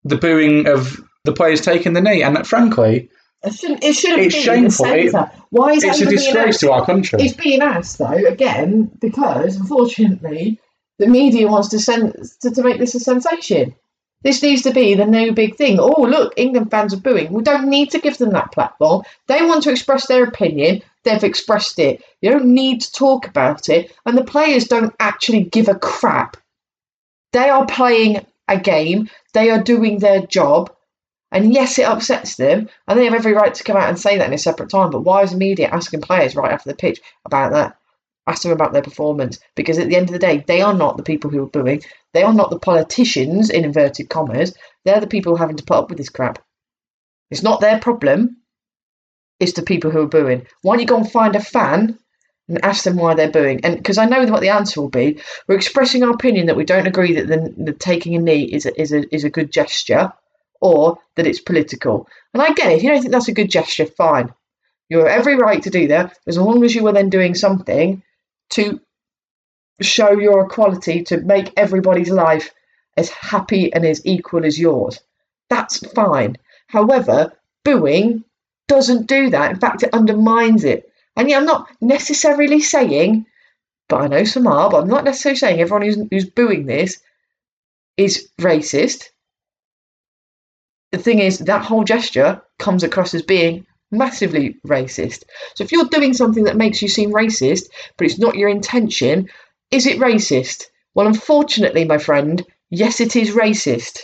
the 0.05 0.16
booing 0.16 0.66
of 0.69 0.99
the 1.25 1.35
players 1.35 1.61
taking 1.61 1.92
the 1.92 2.01
knee. 2.01 2.23
And 2.23 2.47
frankly, 2.47 3.11
It 3.44 3.55
shouldn't. 3.55 3.85
It 3.85 3.94
shouldn't 3.94 4.22
It's 4.22 4.35
be 4.37 4.42
shameful. 4.42 4.87
centre. 4.87 5.31
Why 5.51 5.72
is 5.72 5.85
it's 5.85 6.01
a 6.01 6.07
disgrace 6.07 6.55
asked? 6.57 6.61
to 6.61 6.72
our 6.72 6.85
country. 6.85 7.20
It's 7.22 7.35
being 7.35 7.61
asked 7.62 7.99
though 7.99 8.11
again 8.12 8.90
because 9.01 9.57
unfortunately 9.57 10.59
the 10.99 11.07
media 11.07 11.46
wants 11.49 11.68
to 11.68 11.79
send 11.79 12.14
to, 12.40 12.51
to 12.51 12.62
make 12.62 12.79
this 12.79 12.94
a 12.94 13.01
sensation. 13.01 13.75
This 14.22 14.42
needs 14.42 14.62
to 14.62 14.72
be 14.72 14.94
the 14.94 15.07
new 15.07 15.33
big 15.33 15.57
thing. 15.57 15.79
Oh 15.79 16.03
look, 16.03 16.33
England 16.37 16.70
fans 16.70 16.94
are 16.94 17.01
booing. 17.01 17.33
We 17.33 17.42
don't 17.42 17.68
need 17.68 17.90
to 17.92 18.01
give 18.01 18.18
them 18.18 18.31
that 18.31 18.51
platform. 18.51 19.03
They 19.29 19.42
want 19.42 19.62
to 19.64 19.70
express 19.70 20.07
their 20.07 20.25
opinion. 20.25 20.83
They've 21.05 21.22
expressed 21.22 21.79
it. 21.79 22.03
You 22.22 22.31
don't 22.33 22.46
need 22.55 22.81
to 22.81 22.92
talk 22.92 23.29
about 23.29 23.68
it. 23.68 23.94
And 24.05 24.18
the 24.18 24.25
players 24.25 24.64
don't 24.66 24.94
actually 24.99 25.44
give 25.44 25.68
a 25.68 25.77
crap. 25.79 26.37
They 27.33 27.49
are 27.51 27.66
playing 27.66 28.27
a 28.49 28.59
game. 28.59 29.09
They 29.35 29.51
are 29.51 29.62
doing 29.62 29.99
their 30.01 30.27
job. 30.27 30.72
And 31.32 31.52
yes, 31.52 31.78
it 31.78 31.86
upsets 31.86 32.36
them, 32.36 32.68
and 32.86 32.98
they 32.98 33.04
have 33.04 33.14
every 33.14 33.32
right 33.32 33.52
to 33.52 33.64
come 33.64 33.76
out 33.76 33.88
and 33.88 33.98
say 33.98 34.16
that 34.16 34.28
in 34.28 34.32
a 34.32 34.38
separate 34.38 34.70
time. 34.70 34.90
But 34.90 35.02
why 35.02 35.22
is 35.22 35.32
the 35.32 35.36
media 35.36 35.68
asking 35.68 36.00
players 36.00 36.36
right 36.36 36.52
after 36.52 36.70
the 36.70 36.76
pitch 36.76 37.00
about 37.24 37.52
that? 37.52 37.76
Ask 38.28 38.42
them 38.42 38.52
about 38.52 38.72
their 38.72 38.82
performance 38.82 39.38
because 39.54 39.78
at 39.78 39.88
the 39.88 39.96
end 39.96 40.08
of 40.08 40.12
the 40.12 40.18
day, 40.18 40.44
they 40.46 40.60
are 40.60 40.74
not 40.74 40.96
the 40.96 41.02
people 41.02 41.30
who 41.30 41.42
are 41.44 41.48
booing. 41.48 41.82
They 42.12 42.22
are 42.22 42.34
not 42.34 42.50
the 42.50 42.58
politicians, 42.58 43.50
in 43.50 43.64
inverted 43.64 44.08
commas. 44.08 44.54
They're 44.84 45.00
the 45.00 45.06
people 45.06 45.36
having 45.36 45.56
to 45.56 45.64
put 45.64 45.76
up 45.76 45.88
with 45.88 45.98
this 45.98 46.08
crap. 46.08 46.38
It's 47.30 47.42
not 47.42 47.60
their 47.60 47.78
problem. 47.78 48.38
It's 49.38 49.52
the 49.52 49.62
people 49.62 49.90
who 49.90 50.02
are 50.02 50.08
booing. 50.08 50.46
Why 50.62 50.74
don't 50.74 50.80
you 50.80 50.86
go 50.86 50.96
and 50.96 51.10
find 51.10 51.36
a 51.36 51.40
fan 51.40 51.98
and 52.48 52.64
ask 52.64 52.84
them 52.84 52.96
why 52.96 53.14
they're 53.14 53.30
booing? 53.30 53.64
And 53.64 53.76
because 53.76 53.98
I 53.98 54.06
know 54.06 54.24
what 54.26 54.40
the 54.40 54.48
answer 54.48 54.80
will 54.80 54.88
be, 54.88 55.20
we're 55.46 55.56
expressing 55.56 56.02
our 56.02 56.10
opinion 56.10 56.46
that 56.46 56.56
we 56.56 56.64
don't 56.64 56.86
agree 56.86 57.14
that 57.14 57.26
the, 57.26 57.54
the 57.56 57.72
taking 57.72 58.14
a 58.14 58.18
knee 58.18 58.44
is 58.44 58.64
a, 58.64 58.80
is 58.80 58.92
a 58.92 59.14
is 59.14 59.24
a 59.24 59.30
good 59.30 59.52
gesture, 59.52 60.12
or 60.61 60.99
that 61.16 61.27
it's 61.27 61.40
political. 61.40 62.09
And 62.33 62.42
I 62.42 62.53
get 62.53 62.73
it. 62.73 62.77
If 62.77 62.83
you 62.83 62.90
don't 62.90 63.01
think 63.01 63.12
that's 63.12 63.29
a 63.29 63.35
good 63.35 63.51
gesture, 63.51 63.87
fine. 63.87 64.33
You 64.88 64.99
have 64.99 65.09
every 65.09 65.37
right 65.37 65.62
to 65.62 65.71
do 65.71 65.88
that, 65.88 66.19
as 66.27 66.38
long 66.38 66.64
as 66.64 66.75
you 66.75 66.87
are 66.87 66.92
then 66.92 67.11
doing 67.11 67.35
something 67.35 68.03
to 68.51 68.81
show 69.81 70.12
your 70.12 70.47
equality, 70.47 71.03
to 71.05 71.19
make 71.19 71.53
everybody's 71.57 72.11
life 72.11 72.53
as 72.97 73.11
happy 73.11 73.73
and 73.73 73.85
as 73.85 74.01
equal 74.05 74.45
as 74.45 74.59
yours. 74.59 75.01
That's 75.51 75.79
fine. 75.92 76.38
However, 76.69 77.33
booing 77.64 78.25
doesn't 78.69 79.07
do 79.07 79.31
that. 79.31 79.51
In 79.51 79.59
fact, 79.59 79.83
it 79.83 79.92
undermines 79.92 80.64
it. 80.64 80.90
And 81.16 81.29
yeah, 81.29 81.38
I'm 81.38 81.47
not 81.47 81.69
necessarily 81.81 82.61
saying, 82.61 83.27
but 83.88 84.03
I 84.03 84.07
know 84.09 84.25
some 84.25 84.47
are, 84.47 84.71
but 84.71 84.83
I'm 84.83 84.88
not 84.88 85.05
necessarily 85.05 85.38
saying 85.38 85.61
everyone 85.61 85.83
who's, 85.83 85.99
who's 86.11 86.31
booing 86.31 86.66
this 86.66 87.01
is 87.97 88.29
racist. 88.40 89.11
The 90.96 91.02
thing 91.02 91.18
is, 91.18 91.40
that 91.40 91.62
whole 91.62 91.85
gesture 91.85 92.40
comes 92.59 92.82
across 92.82 93.12
as 93.12 93.20
being 93.20 93.66
massively 93.90 94.56
racist. 94.66 95.24
So 95.54 95.62
if 95.62 95.70
you're 95.70 95.85
doing 95.85 96.14
something 96.14 96.44
that 96.44 96.56
makes 96.56 96.80
you 96.80 96.88
seem 96.88 97.12
racist, 97.12 97.64
but 97.98 98.06
it's 98.06 98.18
not 98.18 98.37
your 98.37 98.48
intention, 98.48 99.28
is 99.70 99.87
it 99.87 99.98
racist? 99.98 100.64
Well, 100.94 101.06
unfortunately, 101.06 101.85
my 101.85 101.98
friend, 101.98 102.42
yes, 102.70 103.02
it 103.02 103.14
is 103.14 103.37
racist. 103.37 103.98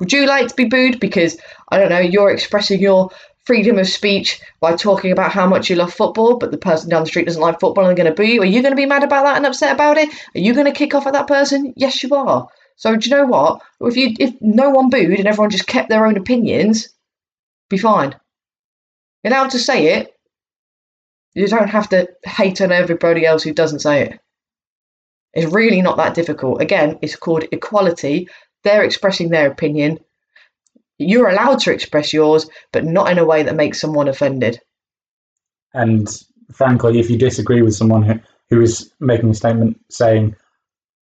Would 0.00 0.10
you 0.10 0.24
like 0.24 0.48
to 0.48 0.54
be 0.54 0.64
booed 0.64 0.98
because, 0.98 1.36
I 1.68 1.76
don't 1.78 1.90
know, 1.90 1.98
you're 1.98 2.30
expressing 2.30 2.80
your 2.80 3.10
freedom 3.44 3.78
of 3.78 3.86
speech 3.86 4.40
by 4.60 4.76
talking 4.76 5.12
about 5.12 5.32
how 5.32 5.46
much 5.46 5.68
you 5.68 5.76
love 5.76 5.92
football, 5.92 6.38
but 6.38 6.52
the 6.52 6.56
person 6.56 6.88
down 6.88 7.02
the 7.02 7.08
street 7.08 7.26
doesn't 7.26 7.42
like 7.42 7.60
football 7.60 7.84
and 7.84 7.94
they're 7.94 8.02
going 8.02 8.16
to 8.16 8.22
boo 8.22 8.26
you? 8.26 8.40
Are 8.40 8.46
you 8.46 8.62
going 8.62 8.72
to 8.72 8.82
be 8.82 8.86
mad 8.86 9.04
about 9.04 9.24
that 9.24 9.36
and 9.36 9.44
upset 9.44 9.74
about 9.74 9.98
it? 9.98 10.08
Are 10.08 10.40
you 10.40 10.54
going 10.54 10.64
to 10.64 10.72
kick 10.72 10.94
off 10.94 11.06
at 11.06 11.12
that 11.12 11.28
person? 11.28 11.74
Yes, 11.76 12.02
you 12.02 12.14
are. 12.14 12.48
So 12.78 12.94
do 12.94 13.10
you 13.10 13.16
know 13.16 13.26
what? 13.26 13.60
If 13.80 13.96
you 13.96 14.14
if 14.18 14.34
no 14.40 14.70
one 14.70 14.88
booed 14.88 15.18
and 15.18 15.26
everyone 15.26 15.50
just 15.50 15.66
kept 15.66 15.88
their 15.88 16.06
own 16.06 16.16
opinions, 16.16 16.88
be 17.68 17.76
fine. 17.76 18.14
You're 19.22 19.34
allowed 19.34 19.50
to 19.50 19.58
say 19.58 19.98
it. 19.98 20.14
You 21.34 21.48
don't 21.48 21.68
have 21.68 21.88
to 21.90 22.08
hate 22.24 22.60
on 22.60 22.70
everybody 22.70 23.26
else 23.26 23.42
who 23.42 23.52
doesn't 23.52 23.80
say 23.80 24.02
it. 24.02 24.20
It's 25.34 25.52
really 25.52 25.82
not 25.82 25.96
that 25.96 26.14
difficult. 26.14 26.62
Again, 26.62 26.98
it's 27.02 27.16
called 27.16 27.44
equality. 27.50 28.28
They're 28.62 28.84
expressing 28.84 29.28
their 29.28 29.50
opinion. 29.50 29.98
You're 30.98 31.28
allowed 31.28 31.58
to 31.60 31.72
express 31.72 32.12
yours, 32.12 32.48
but 32.72 32.84
not 32.84 33.10
in 33.10 33.18
a 33.18 33.24
way 33.24 33.42
that 33.42 33.56
makes 33.56 33.80
someone 33.80 34.08
offended. 34.08 34.60
And 35.74 36.08
frankly, 36.52 37.00
if 37.00 37.10
you 37.10 37.18
disagree 37.18 37.62
with 37.62 37.74
someone 37.74 38.02
who, 38.02 38.14
who 38.50 38.60
is 38.60 38.92
making 39.00 39.30
a 39.30 39.34
statement 39.34 39.80
saying, 39.90 40.36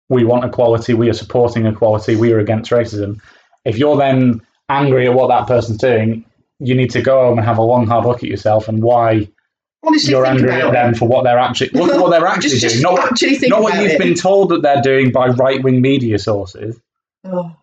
we 0.09 0.25
want 0.25 0.45
equality, 0.45 0.95
we 0.95 1.09
are 1.11 1.15
supporting 1.15 1.67
equality, 1.67 2.17
we 2.17 2.33
are 2.33 2.39
against 2.39 2.71
racism, 2.71 3.21
if 3.65 3.77
you're 3.79 3.97
then 3.97 4.41
angry 4.69 5.07
at 5.07 5.15
what 5.15 5.29
that 5.29 5.47
person's 5.47 5.79
doing, 5.79 6.25
you 6.61 6.75
need 6.75 6.91
to 6.91 7.03
go 7.03 7.27
home 7.27 7.39
and 7.39 7.47
have 7.47 7.59
a 7.59 7.63
long, 7.63 7.87
hard 7.87 8.05
look 8.07 8.19
at 8.19 8.29
yourself 8.29 8.69
and 8.69 8.83
why 8.83 9.29
Honestly, 9.85 10.11
you're 10.11 10.25
angry 10.27 10.51
at 10.53 10.73
them 10.73 10.93
it. 10.95 10.97
for 10.97 11.07
what 11.07 11.23
they're 11.25 11.39
actually 11.39 11.69
what, 11.79 12.01
what 12.01 12.11
they're 12.11 12.27
actually 12.35 12.51
Just- 12.51 12.63
just 12.63 12.75
doing, 12.77 12.83
not 12.83 12.93
what, 12.95 13.13
actually 13.13 13.37
think 13.37 13.51
not 13.51 13.63
what 13.63 13.75
you've 13.81 13.93
it. 13.93 13.99
been 13.99 14.15
told 14.15 14.49
that 14.51 14.63
they're 14.63 14.81
doing 14.83 15.11
by 15.13 15.29
right 15.29 15.63
wing 15.63 15.81
media 15.81 16.19
sources 16.19 16.79
Oh. 17.25 17.55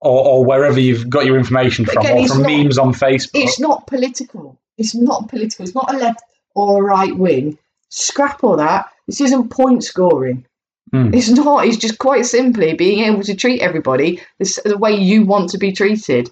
or, 0.00 0.26
or 0.26 0.44
wherever 0.44 0.78
you've 0.80 1.10
got 1.10 1.26
your 1.26 1.36
information 1.36 1.84
But 1.84 1.94
from, 1.94 2.06
again, 2.06 2.18
or 2.18 2.28
from 2.28 2.42
not- 2.42 2.46
memes 2.50 2.78
on 2.78 2.92
Facebook. 2.94 3.30
It's 3.34 3.60
not 3.60 3.86
political. 3.86 4.58
It's 4.78 4.94
not 4.94 5.28
political. 5.28 5.64
It's 5.64 5.74
not 5.74 5.92
a 5.92 5.98
left 5.98 6.22
or 6.54 6.80
a 6.80 6.82
right 6.84 7.16
wing. 7.16 7.58
Scrap 7.90 8.42
all 8.42 8.56
that. 8.56 8.86
This 9.06 9.20
isn't 9.20 9.50
point 9.50 9.84
scoring. 9.84 10.46
Hmm. 10.92 11.14
It's 11.14 11.30
not. 11.30 11.66
It's 11.66 11.78
just 11.78 11.98
quite 11.98 12.26
simply 12.26 12.74
being 12.74 13.04
able 13.04 13.22
to 13.22 13.34
treat 13.34 13.62
everybody 13.62 14.20
the, 14.38 14.60
the 14.64 14.78
way 14.78 14.92
you 14.92 15.24
want 15.24 15.50
to 15.50 15.58
be 15.58 15.72
treated. 15.72 16.30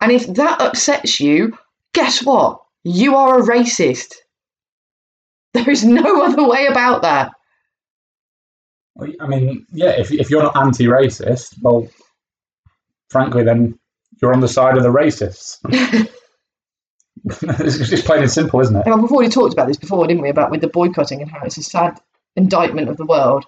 And 0.00 0.12
if 0.12 0.26
that 0.34 0.60
upsets 0.60 1.20
you, 1.20 1.58
guess 1.92 2.24
what? 2.24 2.62
You 2.84 3.16
are 3.16 3.38
a 3.38 3.42
racist. 3.42 4.14
There 5.52 5.68
is 5.68 5.84
no 5.84 6.22
other 6.22 6.46
way 6.46 6.66
about 6.66 7.02
that. 7.02 7.32
I 9.20 9.26
mean, 9.26 9.66
yeah, 9.72 9.90
if, 9.98 10.12
if 10.12 10.30
you're 10.30 10.44
not 10.44 10.56
anti 10.56 10.84
racist, 10.84 11.56
well, 11.60 11.88
frankly, 13.08 13.42
then 13.42 13.76
you're 14.22 14.32
on 14.32 14.38
the 14.38 14.46
side 14.46 14.76
of 14.76 14.84
the 14.84 14.90
racists. 14.90 15.58
it's 17.60 17.90
just 17.90 18.04
plain 18.04 18.22
and 18.22 18.30
simple, 18.30 18.60
isn't 18.60 18.76
it? 18.76 18.86
We've 18.86 19.10
already 19.10 19.28
talked 19.28 19.52
about 19.52 19.66
this 19.66 19.76
before, 19.76 20.06
didn't 20.06 20.22
we? 20.22 20.28
About 20.30 20.52
with 20.52 20.60
the 20.60 20.68
boycotting 20.68 21.20
and 21.20 21.28
how 21.28 21.40
it's 21.42 21.58
a 21.58 21.64
sad 21.64 21.98
indictment 22.36 22.88
of 22.88 22.96
the 22.96 23.04
world 23.04 23.44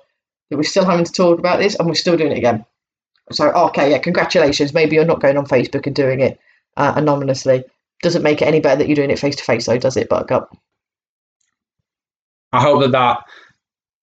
we're 0.57 0.63
still 0.63 0.85
having 0.85 1.05
to 1.05 1.13
talk 1.13 1.39
about 1.39 1.59
this 1.59 1.75
and 1.75 1.89
we're 1.89 1.95
still 1.95 2.17
doing 2.17 2.33
it 2.33 2.39
again. 2.39 2.65
So, 3.31 3.51
okay, 3.51 3.91
yeah, 3.91 3.99
congratulations. 3.99 4.75
Maybe 4.75 4.97
you're 4.97 5.05
not 5.05 5.21
going 5.21 5.37
on 5.37 5.47
Facebook 5.47 5.87
and 5.87 5.95
doing 5.95 6.21
it 6.21 6.39
uh, 6.77 6.93
anonymously. 6.97 7.65
Doesn't 8.03 8.23
make 8.23 8.43
it 8.43 8.49
any 8.49 8.61
better 8.61 8.77
that 8.79 8.89
you're 8.89 8.97
doing 8.97 9.11
it 9.11 9.19
face 9.19 9.37
to 9.37 9.45
face, 9.45 9.67
though, 9.67 9.79
does 9.79 9.97
it, 9.97 10.09
Buttercup? 10.09 10.57
I 12.53 12.61
hope 12.61 12.83
that 12.83 12.93
that 12.93 13.25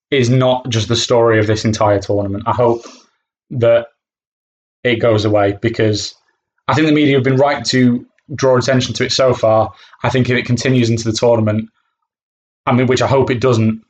is 0.10 0.30
not 0.30 0.68
just 0.70 0.88
the 0.88 0.96
story 0.96 1.40
of 1.40 1.48
this 1.48 1.66
entire 1.66 2.00
tournament. 2.00 2.44
I 2.48 2.54
hope 2.54 2.86
that 3.52 3.88
it 4.84 4.98
goes 4.98 5.26
away 5.26 5.58
because 5.62 6.16
I 6.68 6.74
think 6.74 6.88
the 6.88 6.94
media 6.94 7.16
have 7.16 7.24
been 7.24 7.36
right 7.36 7.64
to 7.66 8.06
draw 8.34 8.58
attention 8.58 8.94
to 8.96 9.06
it 9.06 9.12
so 9.12 9.34
far. 9.34 9.74
I 10.04 10.10
think 10.10 10.30
if 10.30 10.38
it 10.38 10.46
continues 10.46 10.90
into 10.90 11.04
the 11.04 11.12
tournament, 11.18 11.70
I 12.66 12.74
mean, 12.74 12.88
which 12.88 13.02
I 13.02 13.08
hope 13.08 13.30
it 13.30 13.42
doesn't, 13.42 13.84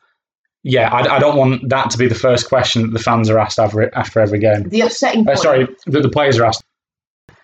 yeah, 0.64 0.90
I, 0.94 1.16
I 1.16 1.20
don't 1.20 1.38
want 1.38 1.70
that 1.70 1.90
to 1.92 1.98
be 1.98 2.08
the 2.08 2.16
first 2.16 2.48
question 2.50 2.82
that 2.84 2.92
the 2.92 3.00
fans 3.00 3.30
are 3.30 3.40
asked 3.40 3.60
after, 3.60 3.94
after 3.96 4.20
every 4.20 4.40
game. 4.40 4.64
The 4.70 4.82
upsetting 4.82 5.28
Uh, 5.28 5.36
sorry, 5.36 5.68
that 5.88 6.02
the 6.02 6.10
players 6.10 6.38
are 6.38 6.46
asked. 6.46 6.64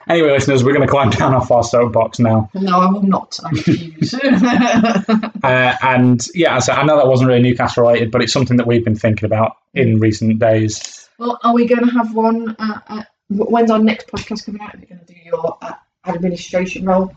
Anyway, 0.08 0.30
listeners, 0.30 0.63
we're 0.63 0.73
going 0.73 0.86
to 0.86 0.91
climb 0.91 1.10
down 1.21 1.34
off 1.34 1.49
our 1.49 1.63
soapbox 1.63 2.19
now. 2.19 2.49
No, 2.54 2.80
I 2.80 2.91
will 2.91 3.04
not. 3.04 3.39
I 3.43 3.49
refuse. 3.49 4.13
Uh, 5.43 5.75
and 5.84 6.28
yeah, 6.34 6.58
so 6.58 6.73
I 6.73 6.84
know 6.84 6.97
that 6.97 7.06
wasn't 7.08 7.28
really 7.28 7.41
Newcastle 7.43 7.84
related, 7.84 8.10
but 8.10 8.23
it's 8.23 8.34
something 8.34 8.58
that 8.58 8.65
we've 8.65 8.84
been 8.84 8.95
thinking 8.95 9.25
about 9.25 9.58
in 9.75 9.99
recent 9.99 10.39
days. 10.39 11.08
well, 11.19 11.39
are 11.43 11.54
we 11.54 11.67
going 11.67 11.86
to 11.86 11.91
have 11.91 12.15
one? 12.15 12.56
Uh, 12.58 12.80
uh, 12.88 13.04
when's 13.30 13.69
our 13.69 13.78
next 13.78 14.08
podcast 14.08 14.47
coming 14.47 14.60
out? 14.62 14.73
Are 14.73 14.80
you 14.80 14.88
going 14.88 15.01
to 15.01 15.06
do 15.06 15.13
your 15.23 15.56
uh, 15.62 15.73
administration 16.08 16.84
role? 16.86 17.13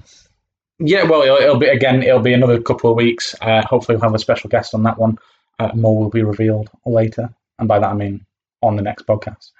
Yeah, 0.78 1.04
well, 1.04 1.22
it'll, 1.22 1.38
it'll 1.38 1.58
be 1.58 1.68
again, 1.68 2.02
it'll 2.02 2.20
be 2.20 2.34
another 2.34 2.60
couple 2.60 2.90
of 2.90 2.96
weeks. 2.98 3.34
Uh, 3.40 3.62
hopefully, 3.66 3.96
we'll 3.96 4.04
have 4.04 4.14
a 4.14 4.18
special 4.18 4.50
guest 4.50 4.74
on 4.74 4.82
that 4.82 4.98
one. 4.98 5.16
Uh, 5.58 5.70
more 5.74 5.98
will 5.98 6.10
be 6.10 6.22
revealed 6.22 6.70
later, 6.86 7.28
and 7.58 7.66
by 7.66 7.78
that 7.78 7.90
I 7.90 7.94
mean 7.94 8.24
on 8.62 8.76
the 8.76 8.82
next 8.82 9.06
podcast. 9.06 9.50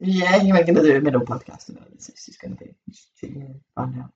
Yeah, 0.00 0.36
you 0.36 0.54
ain't 0.54 0.66
going 0.66 0.76
to 0.76 0.82
do 0.82 0.96
a 0.96 1.00
middle 1.00 1.22
podcast 1.22 1.70
about 1.70 1.90
this. 1.92 2.10
Is 2.28 2.36
going 2.36 2.56
to 2.56 2.64
be 2.64 2.74
find 3.74 3.98
out. 3.98 4.12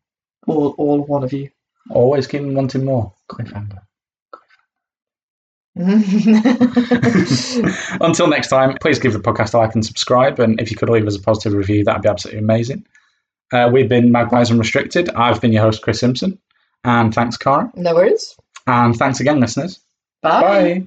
All, 0.46 0.74
all 0.78 1.04
one 1.04 1.24
of 1.24 1.32
you. 1.32 1.50
Always 1.90 2.26
keep 2.26 2.42
wanting 2.42 2.84
more. 2.84 3.12
Cliffhanger. 3.30 3.80
Until 8.00 8.26
next 8.26 8.48
time, 8.48 8.76
please 8.80 8.98
give 8.98 9.14
the 9.14 9.18
podcast 9.18 9.54
a 9.54 9.58
like 9.58 9.74
and 9.74 9.84
subscribe. 9.84 10.38
And 10.38 10.60
if 10.60 10.70
you 10.70 10.76
could 10.76 10.90
leave 10.90 11.06
us 11.06 11.16
a 11.16 11.22
positive 11.22 11.54
review, 11.54 11.82
that'd 11.82 12.02
be 12.02 12.08
absolutely 12.08 12.40
amazing. 12.40 12.86
Uh, 13.52 13.70
we've 13.72 13.88
been 13.88 14.12
Magpies 14.12 14.50
Unrestricted. 14.50 15.08
I've 15.10 15.40
been 15.40 15.52
your 15.52 15.62
host, 15.62 15.82
Chris 15.82 16.00
Simpson. 16.00 16.38
And 16.84 17.14
thanks, 17.14 17.36
Cara. 17.36 17.70
no 17.74 17.94
worries. 17.94 18.36
And 18.66 18.96
thanks 18.96 19.20
again, 19.20 19.40
listeners. 19.40 19.80
Bye. 20.22 20.40
Bye. 20.40 20.86